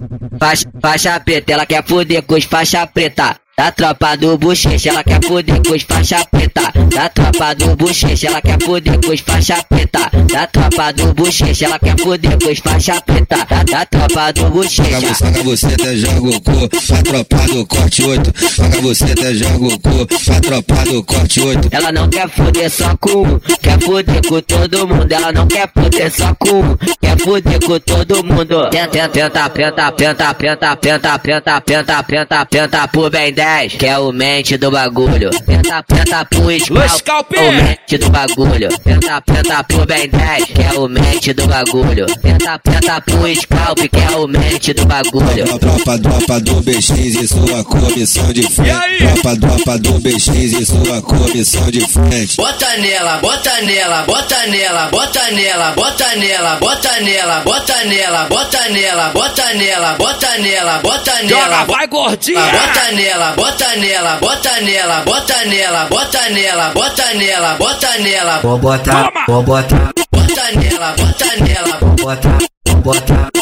Faixa, 0.82 1.20
preta, 1.20 1.54
ela 1.54 1.66
quer 1.66 1.84
fuder 1.86 2.22
com 2.24 2.36
os 2.36 2.44
faixa 2.46 2.86
preta. 2.88 3.36
Da 3.60 3.74
tropa 3.74 4.16
do 4.16 4.38
bochecha, 4.38 4.88
ela 4.88 5.04
quer 5.04 5.20
fuder 5.22 5.62
com 5.62 5.76
os 5.76 5.84
faixa 5.84 6.24
preta. 6.32 6.72
Da 6.96 7.10
tropa 7.10 7.54
do 7.56 7.76
bochecha, 7.76 8.28
ela 8.28 8.42
quer 8.42 8.58
fuder 8.64 8.98
com 9.02 9.12
os 9.12 9.20
faixa 9.20 9.62
preta. 9.64 10.10
Da 10.32 10.48
tropa 10.48 10.94
do 10.94 11.14
bochecha, 11.14 11.66
ela 11.66 11.78
quer 11.78 12.00
fuder 12.00 12.40
com 12.40 12.50
os 12.50 12.60
faixa 12.60 13.02
preta. 13.02 13.36
Da, 13.70 13.86
tropa 13.86 14.32
do 14.32 14.50
bochecha. 14.50 15.14
Paga 15.20 15.44
você 15.44 15.68
até 15.68 15.94
joga 15.98 16.30
o 16.30 16.42
cu, 16.42 16.70
a 16.94 17.04
tropa 17.04 17.48
do 17.48 17.66
corte 17.68 18.04
8. 18.06 18.34
Paga 18.34 18.82
você 18.82 19.04
até 19.04 19.34
joga 19.34 19.66
o 19.66 19.80
cu, 19.80 20.08
a 20.32 20.40
tropa 20.40 20.76
do 20.86 21.04
corte 21.04 21.42
8. 21.42 21.68
Ela 21.72 21.92
não 21.92 22.10
quer 22.10 22.30
foder 22.30 22.72
só 22.72 22.96
com 22.96 23.24
um, 23.24 23.40
quer 23.62 23.82
foder 23.82 24.22
com 24.26 24.42
todo 24.42 24.88
mundo. 24.88 25.12
Ela 25.12 25.34
não 25.34 25.46
quer 25.46 25.70
foder 25.74 26.10
só 26.16 26.34
com 26.36 26.62
um, 26.62 26.78
quer 27.02 27.20
foder 27.20 27.60
com 27.60 27.80
todo 27.82 28.24
mundo. 28.24 28.70
Tenta, 28.70 29.10
tenta, 29.10 29.50
penta, 29.50 29.92
penta, 29.92 30.34
penta, 30.34 30.76
penta, 30.76 31.18
penta, 31.20 31.62
penta, 31.62 32.04
penta, 32.04 32.46
penta 32.46 32.88
por 32.88 33.10
bem 33.10 33.34
10, 33.34 33.49
que 33.78 33.86
é 33.86 33.98
o 33.98 34.12
mente 34.12 34.58
do 34.58 34.72
bagulho. 34.72 35.30
Penta, 35.46 35.84
penta 35.84 36.26
pro 36.26 36.52
é 36.52 36.56
o 36.56 37.52
mente 37.52 37.98
do 37.98 38.10
bagulho. 38.10 38.70
Penta, 38.84 39.22
penta 39.22 39.64
pro 39.64 39.86
bem 39.86 40.10
10, 40.10 40.46
que 40.46 40.62
é 40.62 40.74
o 40.80 40.88
mente 40.88 41.34
do 41.34 41.48
bagulho. 41.48 42.06
Penta, 42.22 42.60
penta 42.60 43.02
pro 43.02 43.36
scalp, 43.36 43.80
que 43.80 44.14
é 44.14 44.18
o 44.18 44.28
mente 44.28 44.74
do 44.74 44.86
bagulho. 44.86 45.60
Tropa, 45.60 45.98
tropa 46.00 46.40
do 46.40 46.62
BX 46.62 46.90
e 46.90 47.28
sua 47.28 47.64
comissão 47.64 48.32
de 48.32 48.44
frente. 48.44 48.98
Tropa, 49.00 49.36
tropa 49.40 49.78
do 49.80 49.94
BX 50.00 50.28
e 50.28 50.66
sua 50.66 51.02
comissão 51.02 51.72
de 51.72 51.82
frente. 51.88 52.38
Bota 52.38 52.78
nela, 52.78 53.18
bota 53.18 53.62
nela, 53.62 54.04
bota 54.04 54.48
nela, 54.48 54.88
bota 54.90 55.32
nela, 55.32 55.72
bota 55.72 56.16
nela, 56.16 56.56
bota 56.56 57.00
nela, 57.02 57.40
bota 57.44 57.84
nela, 57.86 58.26
bota 58.26 58.70
nela, 58.70 59.10
bota 59.12 59.54
nela, 59.54 59.94
bota 59.96 60.38
nela, 60.38 60.80
bota 60.80 61.12
Joga, 61.28 61.48
nela. 61.48 61.64
vai 61.66 61.88
gordinha! 61.88 62.40
Bota 62.40 62.92
nela, 62.94 63.32
bota 63.40 63.76
nela, 63.78 64.18
bota 64.18 64.62
nela, 64.62 65.02
bota 65.04 65.46
nela, 65.46 65.86
bota 65.86 66.30
nela, 66.30 66.72
bota 66.74 67.14
nela, 67.14 67.56
bota 67.56 67.98
nela. 68.00 68.40
Vou 68.42 68.58
botar, 68.58 69.12
vou 69.28 69.42
botar, 69.44 69.92
Bota 70.12 70.52
nela, 70.60 70.94
bota 70.98 71.26
nela, 71.38 71.80
vou 71.80 71.96
botar, 71.96 72.38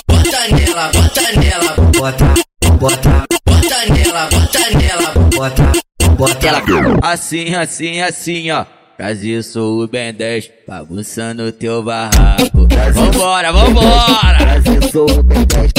bota 0.08 0.48
nela, 0.52 0.90
bota 0.94 1.22
nela, 1.40 1.74
vou 1.76 1.92
botar, 1.92 3.24
bota 3.46 3.78
nela, 3.90 4.30
bota 4.30 4.60
nela. 4.78 5.14
botar. 5.36 6.48
Ela 6.48 6.64
Assim, 7.02 7.56
assim, 7.56 8.02
assim, 8.02 8.52
ó. 8.52 8.66
Brasil, 8.98 9.44
sou 9.44 9.84
o 9.84 9.88
Ben 9.88 10.14
10, 10.14 10.50
bagunçando 10.68 11.52
teu 11.52 11.84
barraco. 11.84 12.68
Vambora, 12.94 13.52
vambora! 13.52 14.38
Brasil 14.40 14.92
sou 14.92 15.10
o 15.10 15.24
Ben 15.24 15.46
10, 15.46 15.72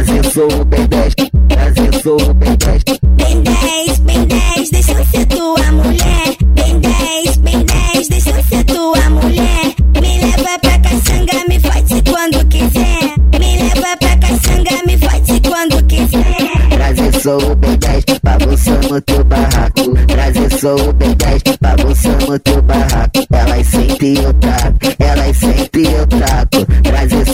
Brasil 0.00 0.24
sou 0.32 0.60
o 0.60 0.64
Ben 0.64 0.86
10, 0.86 1.14
Brasil 1.46 2.00
sou 2.02 2.22
o 2.22 2.32
Ben 2.32 2.56
10. 2.56 2.82
Bem 3.16 3.42
10, 3.42 3.98
bem 3.98 4.24
10, 4.24 4.70
deixa 4.70 4.92
eu 4.92 5.04
ser 5.04 5.26
tua 5.26 5.72
mulher. 5.72 6.36
Bem 6.54 6.80
10, 6.80 7.36
bem 7.36 7.64
10, 7.66 8.08
deixa 8.08 8.30
eu 8.30 8.42
ser 8.44 8.64
tua 8.64 9.10
mulher. 9.10 9.74
Me 10.00 10.20
leva 10.20 10.58
pra 10.62 10.78
caçanga, 10.78 11.44
me 11.50 11.60
fode 11.60 12.02
quando 12.10 12.48
quiser. 12.48 13.14
Me 13.38 13.58
leva 13.58 13.96
pra 13.98 14.16
caçanga, 14.16 14.86
me 14.86 14.96
fode 14.96 15.40
quando 15.46 15.84
quiser. 15.84 16.68
Brasil 16.74 17.20
sou 17.20 17.52
o 17.52 17.54
Ben 17.56 17.76
10, 17.76 18.04
bagunçando 18.22 19.00
teu 19.02 19.24
barraco. 19.24 19.90
Brasil 20.06 20.58
sou 20.58 20.88
o 20.88 20.92
Ben 20.94 21.14
10, 21.14 21.42
bagunçando 21.60 22.38
teu 22.38 22.62
barraco. 22.62 23.26
Elas 23.30 23.66
sentem 23.66 24.14
o 24.26 24.32
taco, 24.32 24.78
elas 24.98 25.36
sentem 25.36 25.86
o 26.00 26.06
taco. 26.06 26.59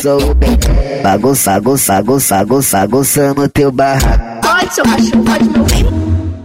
Sou 0.07 0.31
o 0.31 0.35
Ben 0.37 0.55
10, 0.55 1.03
bagunça, 1.03 1.51
bagunça, 1.51 1.95
bagunça, 1.95 2.37
bagunça, 2.37 2.79
bagunçando 2.79 3.49
teu 3.49 3.73
barraco. 3.73 4.41
Pode, 4.41 4.73
seu 4.73 4.85
cachorro, 4.85 5.25
pode 5.25 5.49
meu 5.49 5.65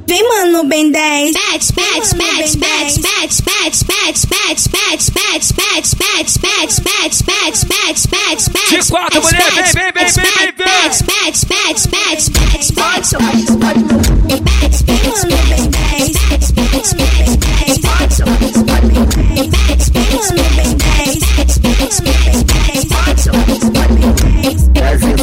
Vem, 0.08 0.30
mano, 0.30 0.68
bem 0.68 0.92
10. 0.92 1.32
Pet, 1.32 1.74
pet, 1.74 2.16
pet, 2.16 2.58
pet, 2.58 3.02
pet, 3.02 3.44
pet, 3.44 3.86
pet, 3.86 3.86
pet, 3.86 4.32
pet, 4.32 4.72
pet, 4.74 5.54
pet, 5.54 5.54
pet, 5.54 6.40
pet, 6.74 7.22
pet, 7.22 7.22
pet, 7.22 7.66
pet, 7.68 8.08
pet, 8.10 8.50
pet. 8.50 8.84
De 8.84 8.90
quatro, 8.90 9.22
mulher, 9.22 9.52
vem, 9.52 9.64
vem, 9.64 9.92
vem, 9.94 9.94
vem, 9.94 10.24
vem, 10.26 10.54
vem. 10.58 10.66
Pet, 10.66 11.06
pet, 11.06 11.46
pet, 11.46 11.88
pet, 11.88 12.32
pet, 12.32 12.74
pet, 12.74 13.06
seu 13.06 13.20
cachorro, 13.20 13.60
pode 13.60 13.80
meu 13.80 14.00
Pet, 14.28 14.84
pet, 14.86 15.06
mano, 15.30 15.44
bem 15.50 15.70
10. 15.70 16.12
Pet, 16.18 16.54
pet, 16.54 16.66
pet, 16.66 16.96
pet, 16.96 17.80
pet, 17.80 18.14
seu 18.16 18.26
cachorro, 18.26 18.66
pode 18.66 18.86
meu 18.88 19.06
Pet, 19.52 19.92
pet, 19.92 20.18
mano, 20.18 20.56
bem 20.56 20.66
10. 20.66 20.74
Pet, 20.74 20.91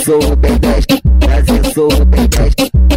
sou 0.09 0.17
o 0.17 0.37
P10, 0.39 1.03
mas 1.27 1.75
sou 1.75 1.87
o 1.89 2.07
P10 2.07 2.88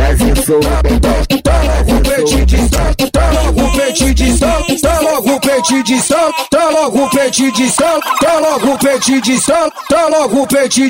sou 0.51 0.59
o 0.59 0.83
Bebop. 0.83 1.41
Tá 1.43 1.61
logo 1.61 2.01
peitinho 2.01 2.45
de 2.45 2.69
salto, 2.69 3.11
tá 3.11 3.31
logo 3.31 3.71
peitinho 3.71 4.13
de 4.13 4.37
salto, 4.37 4.79
tá 4.81 4.99
logo 4.99 5.39
peitinho 5.39 5.83
de 5.83 6.01
tá 6.49 6.69
logo 6.69 7.09
peitinho 7.09 7.51
de 7.53 7.71
tá 8.19 8.33
logo 8.39 8.77
peitinho 8.77 9.21
de 9.21 9.31
logo 10.09 10.45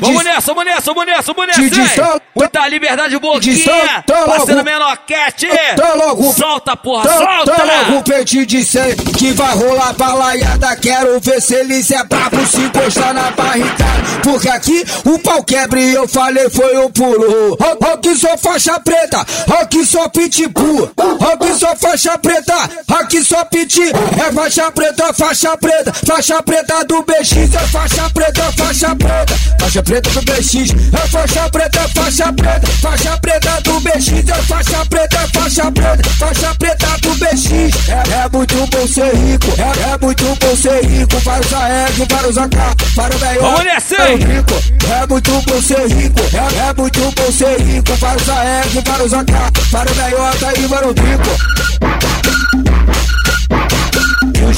Muita 2.34 2.68
liberdade 2.68 3.18
boquinha, 3.18 4.04
passando 4.06 4.64
menor 4.64 4.96
cat. 5.06 5.46
Tá 5.76 5.94
logo, 5.94 6.32
solta 6.32 6.76
porra, 6.76 7.08
solta. 7.08 7.52
Tá 7.52 7.64
logo 7.64 8.02
peitinho 8.02 8.46
de 8.46 8.64
sangue 8.64 8.96
que 9.16 9.32
vai 9.32 9.54
rolar 9.54 9.92
balaiada. 9.94 10.76
Quero 10.76 11.20
ver 11.20 11.40
se 11.40 11.54
eles 11.54 11.90
é 11.90 12.02
brabo 12.04 12.44
se 12.46 12.60
encostar 12.62 13.14
na 13.14 13.30
barricada. 13.30 14.02
Porque 14.22 14.48
aqui 14.48 14.84
o 15.04 15.18
pau 15.18 15.42
quebra 15.42 15.80
e 15.80 15.94
eu 15.94 16.08
falei 16.08 16.48
foi 16.50 16.76
o 16.78 16.90
pulo. 16.90 17.56
Rock 17.82 18.14
sou 18.16 18.36
faixa 18.38 18.78
preta 18.80 19.24
aqui 19.60 19.84
só 19.84 20.08
pitbull. 20.08 20.90
Aqui 21.32 21.54
só 21.58 21.76
faixa 21.76 22.18
preta, 22.18 22.70
aqui 22.88 23.22
só 23.24 23.44
piti. 23.44 23.82
É 23.82 24.32
faixa 24.32 24.70
preta, 24.70 25.12
faixa 25.12 25.56
preta, 25.56 25.92
faixa 25.92 26.42
preta 26.42 26.84
do 26.84 27.02
BX. 27.02 27.54
É 27.54 27.66
faixa 27.68 28.10
preta, 28.10 28.52
faixa 28.52 28.96
preta, 28.96 29.34
faixa 29.60 29.82
preta 29.82 30.10
do 30.10 30.22
BX. 30.22 30.54
É 30.92 31.08
faixa 31.08 31.50
preta, 31.50 31.88
faixa 31.94 32.32
preta, 32.32 32.66
faixa 32.80 33.18
preta 33.18 33.60
do 33.62 33.80
BX. 33.80 34.28
É 34.28 34.42
faixa 34.42 34.86
preta, 34.86 35.28
faixa 35.32 35.72
preta, 35.72 36.10
faixa 36.18 36.54
preta 36.58 36.86
do 37.02 37.14
BX. 37.14 37.52
É, 37.88 38.24
é 38.24 38.28
muito 38.32 38.66
bom 38.66 38.86
ser 38.86 39.14
rico, 39.14 39.48
é, 39.58 39.92
é 39.92 39.98
muito 39.98 40.24
bom 40.24 40.56
ser 40.56 40.84
rico. 40.84 41.18
Vários 41.20 41.52
AEG, 41.52 42.06
vários 42.10 42.38
AK, 42.38 42.54
vários 42.94 43.20
melhor. 43.20 43.42
Vamos 43.42 43.64
nessa, 43.64 44.10
hein? 44.10 44.16
rico. 44.16 44.54
É 44.92 45.06
muito 45.06 45.30
bom 45.30 45.62
ser 45.62 45.88
rico, 45.88 46.20
é, 46.32 46.68
é 46.68 46.74
muito 46.74 47.00
bom 47.00 47.32
ser 47.32 47.60
rico. 47.60 47.94
Vários 47.96 48.28
AEG, 48.28 48.82
vários 48.84 49.14
AK, 49.14 49.32
vários 49.70 49.96
meiota 49.96 50.52
e 50.58 50.66
vários 50.66 50.94
rico. 50.94 51.52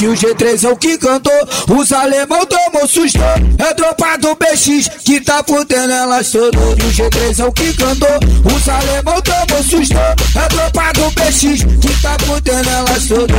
E 0.01 0.07
o 0.07 0.13
G3 0.13 0.65
é 0.65 0.69
o 0.71 0.77
que 0.77 0.99
cantou, 0.99 1.33
os 1.79 1.91
alemão 1.93 2.45
tomou 2.45 2.87
susto. 2.87 3.19
É 3.59 3.73
tropa 3.73 4.19
do 4.19 4.35
BX 4.35 4.89
que 5.03 5.19
tá 5.21 5.43
fudendo 5.43 5.93
elas 5.93 6.31
todas. 6.31 6.61
E 6.61 6.83
o 6.83 6.93
G3 6.93 7.39
é 7.39 7.45
o 7.47 7.53
que 7.53 7.73
cantou, 7.73 8.19
os 8.55 8.69
alemão 8.69 9.23
tomou 9.23 9.63
susto. 9.63 9.97
É 9.97 10.49
tropa 10.49 10.93
do 10.93 11.11
BX 11.13 11.65
que 11.81 12.03
tá 12.03 12.17
fudendo 12.27 12.69
elas 12.69 13.07
todas. 13.07 13.35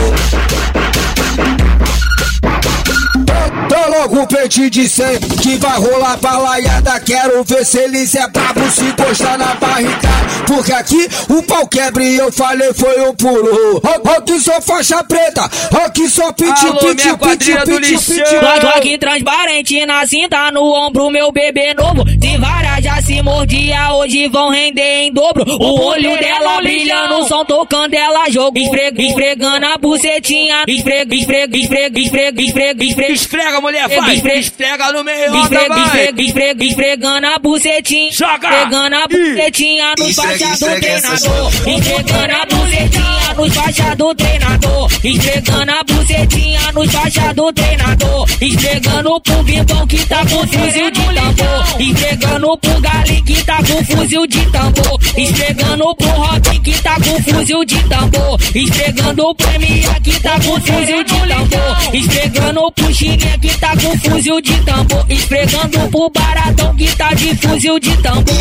Tô 3.26 3.90
logo 3.90 4.22
o 4.22 4.28
peixe 4.28 4.70
de 4.70 4.88
100 4.88 5.20
que 5.42 5.58
vai 5.58 5.78
rolar 5.80 6.18
balaiada. 6.18 7.00
Quero 7.00 7.44
ver 7.44 7.66
se 7.66 7.80
eles 7.80 8.14
é 8.16 8.28
brabo 8.28 8.70
se 8.70 8.86
encostar 8.86 9.38
na 9.38 9.56
barricada. 9.56 10.26
porque 10.48 10.72
aqui 10.72 11.08
o 11.30 11.42
pau 11.44 11.68
quebra 11.68 12.04
e 12.04 12.18
eu 12.18 12.32
falei 12.32 12.74
foi 12.74 13.02
um 13.02 13.16
pulo. 13.16 13.82
Aqui 14.18 14.40
só 14.40 14.62
faixa 14.62 15.04
preta, 15.04 15.50
aqui 15.86 16.08
só 16.10 16.32
piti, 16.32 16.66
piti, 16.80 17.18
piti, 17.18 17.52
piti, 17.66 17.98
piti. 17.98 18.36
Aqui 18.76 18.98
transparente 18.98 19.86
na 19.86 20.06
cinta, 20.06 20.52
no 20.52 20.64
ombro, 20.64 21.10
meu 21.10 21.32
bebê 21.32 21.74
novo. 21.74 22.04
Se 22.08 22.38
vara 22.38 22.82
já 22.82 23.02
se 23.02 23.22
mordia, 23.22 23.94
hoje 23.94 24.28
vão 24.28 24.50
render 24.50 25.04
em 25.04 25.14
dobro. 25.14 25.44
O 25.60 25.82
olho 25.88 26.18
dela 26.20 26.62
brilhando, 26.62 27.20
o 27.20 27.28
som 27.28 27.44
tocando, 27.46 27.94
ela 27.94 28.30
jogo. 28.30 28.58
Esfrega, 28.58 29.02
esfregando 29.02 29.66
a 29.66 29.78
bucetinha. 29.78 30.64
Esfrega, 30.68 31.16
esfrega, 31.16 31.58
esfrega, 31.58 32.00
esfrega, 32.00 32.42
esfrega, 32.42 32.84
esfrega. 32.84 33.15
Esfrega, 33.16 33.62
mulher, 33.62 33.88
vai. 33.88 34.16
Esfrega, 34.16 34.40
Esfrega 34.40 34.92
no 34.92 35.04
meio, 35.04 35.36
Esfrega, 35.36 35.68
vai. 35.76 35.84
esfrega, 35.86 36.22
esfrega, 36.22 36.64
esfregando 36.66 37.28
a 37.28 37.40
bucetinha. 37.40 38.12
Joga. 38.12 38.48
Esfregando 38.50 38.96
a 38.96 39.08
bucetinha 39.08 39.94
nos 39.98 40.10
Esfrega, 40.10 40.30
faixas 40.30 40.60
do 40.60 40.66
esfrega 40.68 40.88
essa 40.88 41.18
treinador. 41.18 41.52
Esfregando 41.80 42.34
a 42.36 42.46
bucetinha 42.46 43.15
nos 43.36 43.54
faixas 43.54 43.96
do 43.98 44.16
treinador. 44.16 44.90
Esfregando 45.04 45.72
a 45.72 45.84
bucetinha 45.84 46.72
nos 46.74 46.92
faixas 46.92 47.34
do 47.36 47.54
treinador. 47.54 48.28
Esfregando 48.42 49.22
pro 49.22 49.44
bimbão 49.44 49.88
que 49.88 50.06
tá 50.06 50.20
com 50.20 50.48
fuzil 50.48 50.92
de 50.92 51.02
tambor. 51.02 51.82
Esfregando 51.82 52.58
pro 52.58 52.82
gali 52.82 53.22
que 53.22 53.44
tá 53.44 53.58
com 53.58 53.86
fuzil 53.86 54.28
de 54.28 54.52
tambor. 54.52 55.00
Esfregando 55.18 55.96
pro 55.96 56.08
rock 56.08 56.60
que 56.60 56.82
tá 56.82 56.96
com 56.96 57.24
fuzil 57.24 57.66
de 57.66 57.84
tambor. 57.90 58.40
Esfregando 58.56 59.36
pro 59.36 59.48
MA 59.48 60.00
que 60.02 60.20
tá 60.20 60.40
com 60.40 60.62
fuzil 60.62 61.04
de 61.04 61.28
tambor. 61.28 61.96
Esfregando 61.96 62.72
pro 62.72 62.94
chiné 62.94 63.38
que 63.42 63.58
tá 63.58 63.72
com 63.78 64.00
fuzil 64.00 64.42
de 64.42 64.66
tambor. 64.66 65.06
Esfregando 65.10 65.90
pro 65.90 66.10
baratão 66.10 66.76
que 66.76 66.96
tá 66.96 67.14
de 67.14 67.36
fuzil 67.36 67.80
de 67.80 67.98
tambor. 67.98 68.36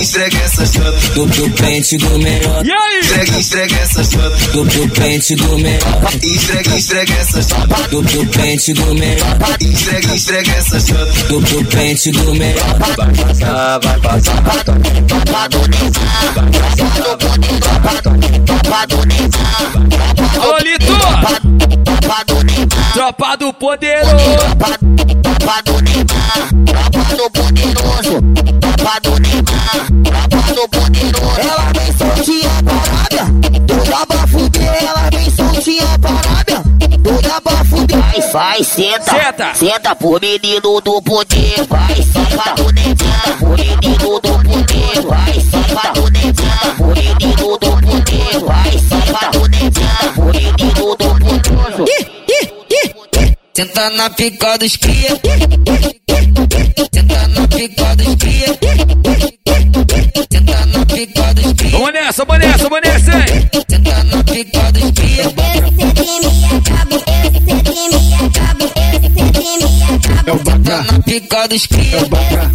Esfrega 0.00 0.38
essa 0.38 0.66
chota 0.66 0.90
do, 1.14 1.26
do 1.26 1.50
pente 1.50 1.96
do 1.96 2.18
melhor. 2.18 2.64
E 2.64 2.72
aí? 2.72 3.00
Esfrega, 3.00 3.38
esfrega 3.38 3.76
essa 4.02 4.18
do, 4.52 4.64
do 4.64 4.88
pente 4.90 5.34
do 5.36 5.58
melhor. 5.58 6.10
Esfrega, 6.22 6.76
esfrega 6.76 7.14
essa 7.14 7.42
chota 7.42 7.88
do, 7.88 8.02
do 8.02 8.26
pente 8.26 8.72
do 8.72 8.94
melhor. 8.94 9.38
Esfrega, 9.60 10.14
esfrega 10.14 10.52
essa 10.52 10.80
chota 10.80 11.12
do, 11.28 11.40
do 11.40 11.64
pente 11.66 12.10
do 12.10 12.34
melhor. 12.34 12.78
Vai 12.96 13.14
passar, 13.14 13.78
vai 13.80 14.00
passar. 14.00 14.42
Alô, 20.40 20.58
Lito. 20.58 20.92
Tropa 22.92 23.36
do 23.36 23.52
poderoso. 23.52 24.16
Tropa 25.38 25.62
do 25.62 25.74
poderoso. 25.80 26.34
Tropa 27.08 27.40
do 30.54 30.68
poderoso. 30.68 31.40
Ela 31.40 31.72
vem 31.72 31.92
soltinha 31.96 32.50
Ela 34.80 35.10
vem 35.12 35.30
soltinha 35.30 35.98
parada, 35.98 36.62
toda 37.02 37.40
pra 37.40 37.64
fuder. 37.64 37.98
Vai, 37.98 38.20
vai, 38.32 38.64
senta, 38.64 39.10
Senta. 39.10 39.54
senta 39.54 39.94
pro 39.94 40.18
menino 40.20 40.80
do 40.80 41.02
poder. 41.02 41.66
Vai, 41.68 41.96
senta 41.96 42.54
do 42.56 42.72
Neymar, 42.72 43.38
pro 43.38 43.48
menino 43.50 44.20
do 44.20 44.20
poder. 44.20 45.02
Vai, 45.06 45.34
senta 45.40 45.92
do 45.92 46.10
Neymar, 46.10 46.76
pro 46.76 46.86
menino 46.86 47.58
do 47.58 47.58
poder. 47.58 48.38
Vai, 48.46 48.72
senta 48.78 49.30
do 49.30 49.48
Neymar, 49.48 50.14
pro 50.14 50.24
menino 50.24 50.96
do 50.96 50.96
poderoso. 50.96 51.84
Senta 53.54 53.90
na 53.90 54.08
pica 54.10 54.56
dos 54.58 54.76
cria. 54.76 55.08
Senta 56.92 57.28
na 57.28 57.46
pica 57.48 57.96
dos 57.96 58.14
cria. 58.16 58.46
Senta 60.32 60.66
na 60.66 60.86
pica 60.86 61.34
dos 61.34 61.52
cria. 61.52 61.70
Vamos 61.72 61.92
nessa, 61.92 62.24
vamos 62.24 62.44
nessa, 62.46 62.68
vamos 62.68 62.80
nessa, 62.82 63.12
hein? 63.12 63.50
complicado 64.32 64.78
espia. 64.78 65.24
É 70.24 70.32
o 70.32 70.36
bacana, 70.38 71.02
pica 71.04 71.48
dos 71.48 71.66
cria. 71.66 71.96
É 71.96 72.02
o 72.02 72.08
bacana, 72.08 72.50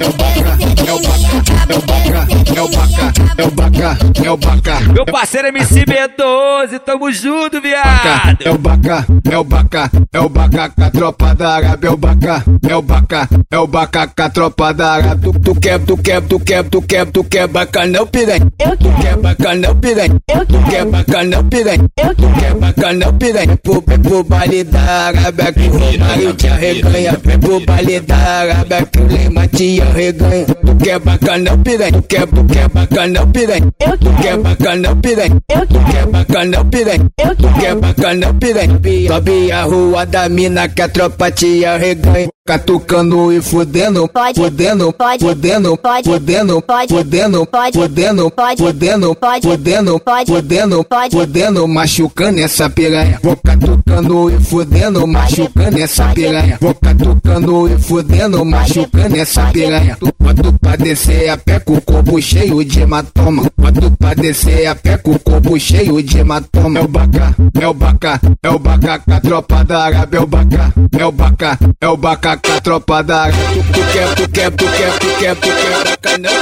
é 0.00 0.06
o 0.06 0.12
bacana, 0.12 0.58
é 0.86 0.92
o 0.92 0.98
bacana, 1.00 1.72
é 1.72 1.76
o. 1.76 1.87
Baca, 2.08 3.12
é 3.36 3.42
o 3.44 3.50
Baca, 3.50 3.98
é 4.24 4.30
o 4.30 4.36
Baca. 4.36 4.80
Meu 4.92 5.04
parceiro 5.04 5.48
MC 5.48 5.84
B12, 5.84 6.78
tamo 6.84 7.12
junto, 7.12 7.60
viado. 7.60 8.38
É 8.44 8.50
o 8.50 8.58
Baca, 8.58 9.06
é 9.30 9.38
o 9.38 9.44
Baca, 9.44 9.90
é 10.12 10.20
o 10.20 10.28
Baca 10.28 10.70
com 10.70 10.84
a 10.84 10.90
tropa 10.90 11.34
da 11.34 11.54
Arábia, 11.56 11.88
é 11.88 11.90
o 11.90 11.96
Baca, 11.96 12.44
é 12.68 12.76
o 12.76 12.82
Baca, 12.82 13.28
é 13.50 13.58
o 13.58 13.66
Baca 13.66 14.06
com 14.06 14.22
a 14.22 14.30
tropa 14.30 14.72
da 14.74 14.92
Arábia. 14.92 15.32
Tu, 15.32 15.40
tu 15.40 15.54
quer, 15.54 15.78
tu 15.80 15.96
quer, 15.96 16.22
tu 16.22 16.40
quer, 16.40 16.64
tu 16.64 16.82
quer, 16.82 17.06
tu 17.06 17.24
quer 17.24 17.46
bacanão, 17.46 18.06
piranha. 18.06 18.46
Eu 18.58 18.76
quero. 18.76 18.98
Quer 19.00 19.16
bacanão, 19.16 19.76
piranha. 19.76 20.20
Eu 20.28 20.46
quero. 20.46 20.70
Quer 20.70 20.84
bacanão, 20.86 21.44
piranha. 21.48 21.88
Eu 21.96 22.14
quero. 22.14 22.34
Quer 22.40 22.54
bacanão, 22.54 23.18
piranha. 23.18 23.56
Pro, 23.62 23.82
pro 23.82 24.24
baile 24.24 24.64
da 24.64 24.80
Arábia 24.80 25.52
que 25.52 25.68
o 25.68 25.78
Romário 25.78 26.34
te 26.34 26.48
arreganha. 26.48 27.12
Pro 27.40 27.60
baile 27.64 28.00
da 28.00 28.16
Arábia 28.16 28.86
que 28.86 29.00
o 29.00 29.06
Lema 29.06 29.48
te 29.48 29.80
arreganha. 29.80 30.46
Tu 30.46 30.76
quer 30.76 30.98
bacanão, 30.98 31.58
piranha. 31.62 31.97
Tu 31.98 32.02
quer, 32.02 32.28
tu 32.28 32.44
quer 32.44 32.68
bacanão, 32.68 33.26
piranha. 33.32 33.72
Eu 33.80 33.98
quero. 33.98 34.22
Quer 34.22 34.38
bacanão, 34.38 34.96
piranha. 35.00 35.42
Eu 35.48 35.66
quero. 35.66 35.84
Quer 35.90 36.06
bacanão, 36.06 36.64
piranha. 36.70 37.10
Eu 37.18 37.36
quero. 37.36 37.54
Quer 37.58 37.74
bacanão, 37.74 38.34
piranha. 38.38 38.80
Sobe 39.08 39.50
a 39.50 39.62
rua 39.64 40.06
da 40.06 40.28
mina 40.28 40.68
que 40.68 40.82
a 40.82 40.88
tropa 40.88 41.28
te 41.32 41.64
arreganha. 41.64 42.28
Catucando 42.48 43.30
e 43.30 43.42
fudendo, 43.42 44.08
fudendo, 44.34 44.94
fudendo, 45.20 45.78
fudendo, 45.78 45.78
fudendo, 46.02 46.62
fudendo, 46.88 48.32
fudendo, 48.56 49.16
fudendo, 49.44 50.00
fudendo, 50.26 50.86
fudendo, 51.12 51.68
machucando 51.68 52.40
essa 52.40 52.70
piranha. 52.70 53.20
Vou 53.22 53.36
catucando 53.36 54.30
e 54.30 54.40
fudendo, 54.40 55.06
machucando 55.06 55.78
essa 55.78 56.08
piranha. 56.14 56.56
Vou 56.58 56.74
catucando 56.74 57.68
e 57.68 57.78
fudendo, 57.78 58.42
machucando 58.46 59.16
essa 59.18 59.44
piranha. 59.48 59.98
Boto 60.00 60.58
pra 60.58 60.76
descer 60.76 61.28
a 61.28 61.36
pé 61.36 61.60
com 61.60 61.74
o 61.74 61.82
corpo 61.82 62.18
cheio 62.22 62.64
de 62.64 62.80
hematoma. 62.80 63.42
Boto 63.58 63.90
pra 63.98 64.14
descer 64.14 64.68
a 64.68 64.74
pé 64.74 64.96
com 64.96 65.10
o 65.10 65.18
corpo 65.18 65.60
cheio 65.60 66.02
de 66.02 66.16
hematoma. 66.16 66.78
É 66.78 66.82
o 66.82 66.88
baca, 66.88 67.36
é 67.60 67.68
o 67.68 67.74
baca, 67.74 68.20
é 68.42 68.48
o 68.48 68.58
baca 68.58 68.98
com 69.00 69.12
a 69.12 69.20
tropa 69.20 69.64
da 69.64 69.84
Arábia. 69.84 70.18
É 70.18 70.22
o 70.22 70.26
baca, 70.26 70.74
é 70.98 71.04
o 71.04 71.12
baca, 71.12 71.58
é 71.78 71.88
o 71.88 71.96
baca 71.96 72.37
com 72.38 72.52
a 72.52 72.60
tropa 72.60 73.02
da. 73.02 73.28
Tu, 73.30 73.72
tu 73.72 73.92
quer, 73.92 74.14
tu 74.14 74.28
quer, 74.28 74.50
tu 74.50 74.64
quer, 74.66 74.98
tu 74.98 75.06
quer, 75.18 75.34
tu 75.36 75.48
quer 75.48 75.84
bacanão. 75.84 76.32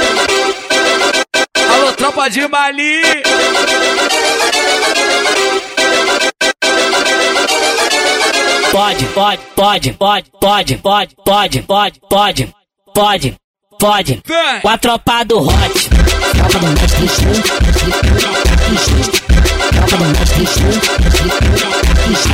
Alô, 1.73 1.91
tropa 1.93 2.29
de 2.29 2.47
Mali. 2.47 3.01
Pode, 8.71 9.05
pode, 9.05 9.41
pode, 9.55 9.93
pode, 9.93 10.31
pode, 10.39 10.77
pode, 10.77 11.15
pode, 11.25 11.61
pode, 11.61 11.99
pode, 12.09 12.53
pode, 12.93 13.35
pode. 13.79 14.23
Com 14.61 14.69
a 14.69 14.77
tropa 14.77 15.23
do 15.23 15.39
Hot. 15.39 15.89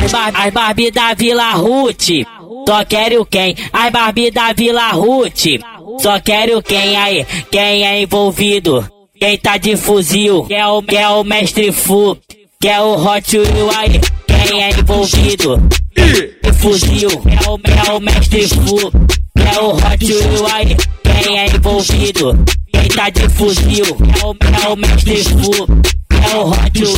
As, 0.04 0.12
bar 0.12 0.32
as 0.34 0.52
Barbie 0.52 0.90
da 0.90 1.14
Vila 1.14 1.52
Ruth. 1.52 2.24
Só 2.66 2.84
quero 2.84 3.26
quem? 3.26 3.54
As 3.72 3.92
Barbie 3.92 4.30
da 4.30 4.52
Vila 4.52 4.88
Ruth. 4.92 5.60
Só 6.00 6.18
quero 6.20 6.62
quem 6.62 6.96
aí? 6.96 7.26
Quem 7.50 7.86
é 7.86 8.02
envolvido? 8.02 8.88
Quem 9.18 9.38
tá 9.38 9.56
de 9.58 9.76
fuzil? 9.76 10.44
Quer 10.44 10.66
o, 10.66 10.82
quer 10.82 11.08
o 11.08 11.22
mestre 11.22 11.70
Fu? 11.70 12.16
Quer 12.60 12.80
o 12.80 12.94
Hot 12.94 13.38
Wheel 13.38 13.70
aí? 13.76 14.00
Quem 14.26 14.62
é 14.62 14.70
envolvido? 14.70 15.68
De 15.94 16.52
fuzil? 16.54 17.10
Quer 17.10 17.48
o, 17.48 17.58
quer 17.58 17.92
o 17.92 18.00
mestre 18.00 18.48
Fu? 18.48 18.90
Quer 19.36 19.58
o 19.60 19.70
Hot 19.76 20.04
Wheel 20.12 20.46
aí? 20.52 20.76
Quem 21.22 21.38
é 21.38 21.46
envolvido? 21.46 22.44
Quem 22.72 22.88
tá 22.88 23.10
de 23.10 23.28
fuzil? 23.28 23.84
Quer 23.84 24.24
o, 24.26 24.34
quer 24.34 24.68
o 24.68 24.76
mestre 24.76 25.22
Fu? 25.24 25.66
Quer 26.08 26.36
o 26.36 26.48
Hot 26.48 26.82
Wheel? 26.82 26.94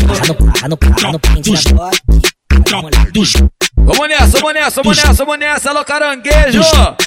Vamos 2.64 4.09
nessa, 4.09 4.38
vamos 4.38 4.54
nessa, 4.54 4.82
vamos 4.82 4.96
nessa, 4.96 5.24
vamos 5.24 5.38
nessa, 5.38 5.70
alô 5.70 5.84
caranguejo! 5.84 6.62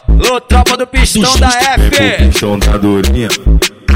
Alô, 0.07 0.39
tropa 0.41 0.77
do 0.77 0.85
pistão 0.85 1.37
da 1.37 1.49
Vem 1.49 1.89
pro 1.89 2.03
F! 2.03 2.25
pichão 2.31 2.59
da 2.59 2.77
Dorinha. 2.77 3.27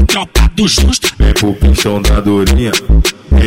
Tropa 0.08 0.50
do 0.54 0.68
justo. 0.68 1.12
Vem 1.18 1.32
pro 1.32 1.52
pichão 1.54 2.00
da 2.00 2.20
Dorinha. 2.20 2.72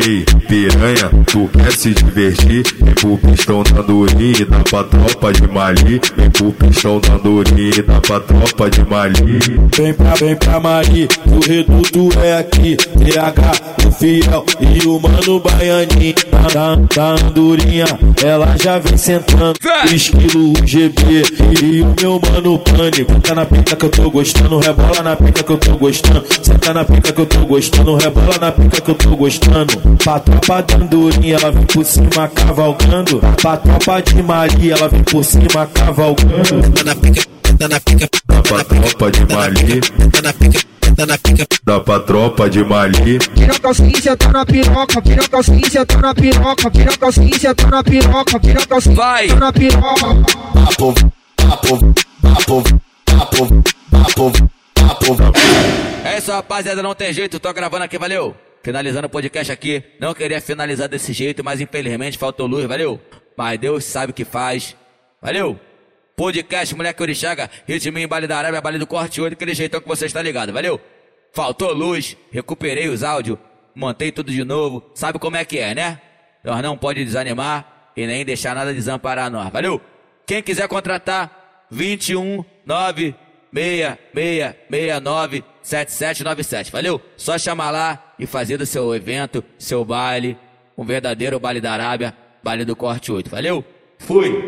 Ei, 0.06 0.24
piranha, 0.46 1.10
tu 1.26 1.48
quer 1.48 1.72
se 1.72 1.94
divertir? 1.94 2.62
Vem 2.80 2.94
pro 2.94 3.18
pistão 3.18 3.62
da 3.62 3.80
Andorinha, 3.80 4.46
dá 4.46 4.58
pra 4.60 4.84
tropa 4.84 5.32
de 5.32 5.48
Mali. 5.48 6.00
Vem 6.16 6.30
pro 6.30 6.52
pistão 6.52 7.00
da 7.00 7.14
Andorinha, 7.14 7.82
dá 7.86 8.00
pra 8.00 8.20
tropa 8.20 8.70
de 8.70 8.84
Mali. 8.84 9.38
Vem 9.74 9.94
pra, 9.94 10.14
vem 10.14 10.36
pra 10.36 10.60
Mari, 10.60 11.08
o 11.26 11.40
reduto 11.40 12.20
é 12.20 12.38
aqui. 12.38 12.76
TH, 12.76 13.86
o 13.86 13.92
fiel 13.92 14.44
e 14.60 14.86
o 14.86 15.00
mano 15.00 15.40
baianinho. 15.40 16.14
Da, 16.52 16.76
da 16.94 17.26
Andorinha, 17.26 17.86
ela 18.22 18.56
já 18.62 18.78
vem 18.78 18.96
sentando. 18.96 19.58
Esquilo 19.92 20.52
GB 20.64 21.22
e 21.62 21.82
o 21.82 21.94
meu 22.00 22.20
mano 22.30 22.58
pânico. 22.58 23.20
Tá 23.20 23.34
na 23.34 23.46
pica 23.46 23.74
que 23.74 23.86
eu 23.86 23.90
tô 23.90 24.10
gostando, 24.10 24.58
rebola 24.58 25.02
na 25.02 25.16
pica 25.16 25.42
que 25.42 25.52
eu 25.52 25.58
tô 25.58 25.76
gostando. 25.76 26.24
Senta 26.42 26.74
na 26.74 26.84
pica 26.84 26.97
que 27.00 27.20
eu 27.20 27.26
tô 27.26 27.46
gostando, 27.46 27.96
rebola 27.96 28.38
na 28.40 28.52
pica 28.52 28.80
que 28.80 28.90
eu 28.90 28.94
tô 28.94 29.16
gostando. 29.16 29.76
Pra 30.02 30.18
tropa 30.20 30.62
da 30.62 30.76
Andorinha, 30.76 31.36
ela 31.36 31.50
vem 31.52 31.64
por 31.66 31.84
cima 31.84 32.28
cavalgando. 32.28 33.20
Pra 33.40 33.56
tropa 33.56 34.02
de 34.02 34.22
Maria, 34.22 34.74
ela 34.74 34.88
vem 34.88 35.02
por 35.04 35.24
cima 35.24 35.66
cavalgando. 35.72 36.70
Tá 36.72 36.84
na 36.84 36.94
pica, 36.94 37.22
tá 37.58 37.68
na 37.68 37.80
pica, 37.80 38.08
Dá 38.26 38.42
pra 38.42 38.64
tropa 38.64 39.10
de 39.10 39.34
Mali. 39.34 39.80
tá 40.12 40.22
na 40.22 40.32
pica, 40.32 40.60
tá 40.96 41.06
na 41.06 41.18
pica. 41.18 41.46
Dá 41.64 41.80
pra 41.80 42.00
tropa 42.00 42.50
de 42.50 42.64
Mali. 42.64 43.18
Tira 43.18 43.58
calcinha, 43.58 44.00
senta 44.00 44.28
na 44.32 44.46
piroca, 44.46 45.02
tira 45.02 45.28
calcinha, 45.28 45.70
senta 45.70 45.98
na 45.98 46.14
piroca, 46.14 46.70
tira 46.70 46.96
calcinha, 46.96 47.38
senta 47.38 47.66
na 47.68 47.82
piroca, 47.82 48.40
tira 48.40 48.66
calcinha, 48.66 48.96
Vai. 48.96 49.26
na 49.28 49.52
piroca. 49.52 50.06
Papo, 50.54 50.94
papo, 51.36 51.94
papo, 52.22 52.62
papo, 53.04 53.62
papo, 53.90 55.16
papo. 55.16 55.38
É 55.40 55.77
isso, 56.28 56.32
rapaziada, 56.34 56.82
não 56.82 56.94
tem 56.94 57.10
jeito, 57.10 57.40
tô 57.40 57.50
gravando 57.54 57.84
aqui, 57.84 57.96
valeu? 57.96 58.36
Finalizando 58.62 59.06
o 59.06 59.10
podcast 59.10 59.50
aqui. 59.50 59.82
Não 59.98 60.12
queria 60.12 60.42
finalizar 60.42 60.86
desse 60.86 61.14
jeito, 61.14 61.42
mas 61.42 61.58
infelizmente 61.58 62.18
faltou 62.18 62.46
luz, 62.46 62.66
valeu? 62.66 63.00
Mas 63.34 63.58
Deus 63.58 63.84
sabe 63.84 64.10
o 64.10 64.14
que 64.14 64.26
faz. 64.26 64.76
Valeu? 65.22 65.58
Podcast 66.14 66.74
Moleque 66.74 67.00
Orixaga, 67.00 67.48
ritmo 67.66 67.98
em 67.98 68.06
Baile 68.06 68.26
da 68.26 68.36
Arábia, 68.36 68.60
Baile 68.60 68.78
do 68.78 68.86
Corte 68.86 69.22
8, 69.22 69.32
aquele 69.32 69.54
jeitão 69.54 69.80
que 69.80 69.88
você 69.88 70.04
está 70.04 70.20
ligado, 70.20 70.52
valeu? 70.52 70.78
Faltou 71.32 71.72
luz, 71.72 72.14
recuperei 72.30 72.88
os 72.88 73.02
áudios, 73.02 73.38
montei 73.74 74.12
tudo 74.12 74.30
de 74.30 74.44
novo, 74.44 74.84
sabe 74.94 75.18
como 75.18 75.36
é 75.36 75.46
que 75.46 75.58
é, 75.58 75.74
né? 75.74 75.98
Nós 76.44 76.60
não 76.60 76.76
pode 76.76 77.02
desanimar 77.04 77.92
e 77.96 78.06
nem 78.06 78.22
deixar 78.22 78.54
nada 78.54 78.74
desamparar 78.74 79.30
nós, 79.30 79.48
valeu? 79.50 79.80
Quem 80.26 80.42
quiser 80.42 80.68
contratar, 80.68 81.66
21 81.70 82.44
9 82.66 83.14
6669 83.50 85.44
7797, 85.68 86.72
valeu? 86.72 86.98
Só 87.14 87.36
chamar 87.36 87.70
lá 87.70 88.14
e 88.18 88.26
fazer 88.26 88.56
do 88.56 88.64
seu 88.64 88.94
evento, 88.94 89.44
seu 89.58 89.84
baile, 89.84 90.34
um 90.78 90.82
verdadeiro 90.82 91.38
baile 91.38 91.60
da 91.60 91.72
Arábia, 91.72 92.16
baile 92.42 92.64
do 92.64 92.74
Corte 92.74 93.12
8, 93.12 93.28
valeu? 93.28 93.62
Fui! 93.98 94.42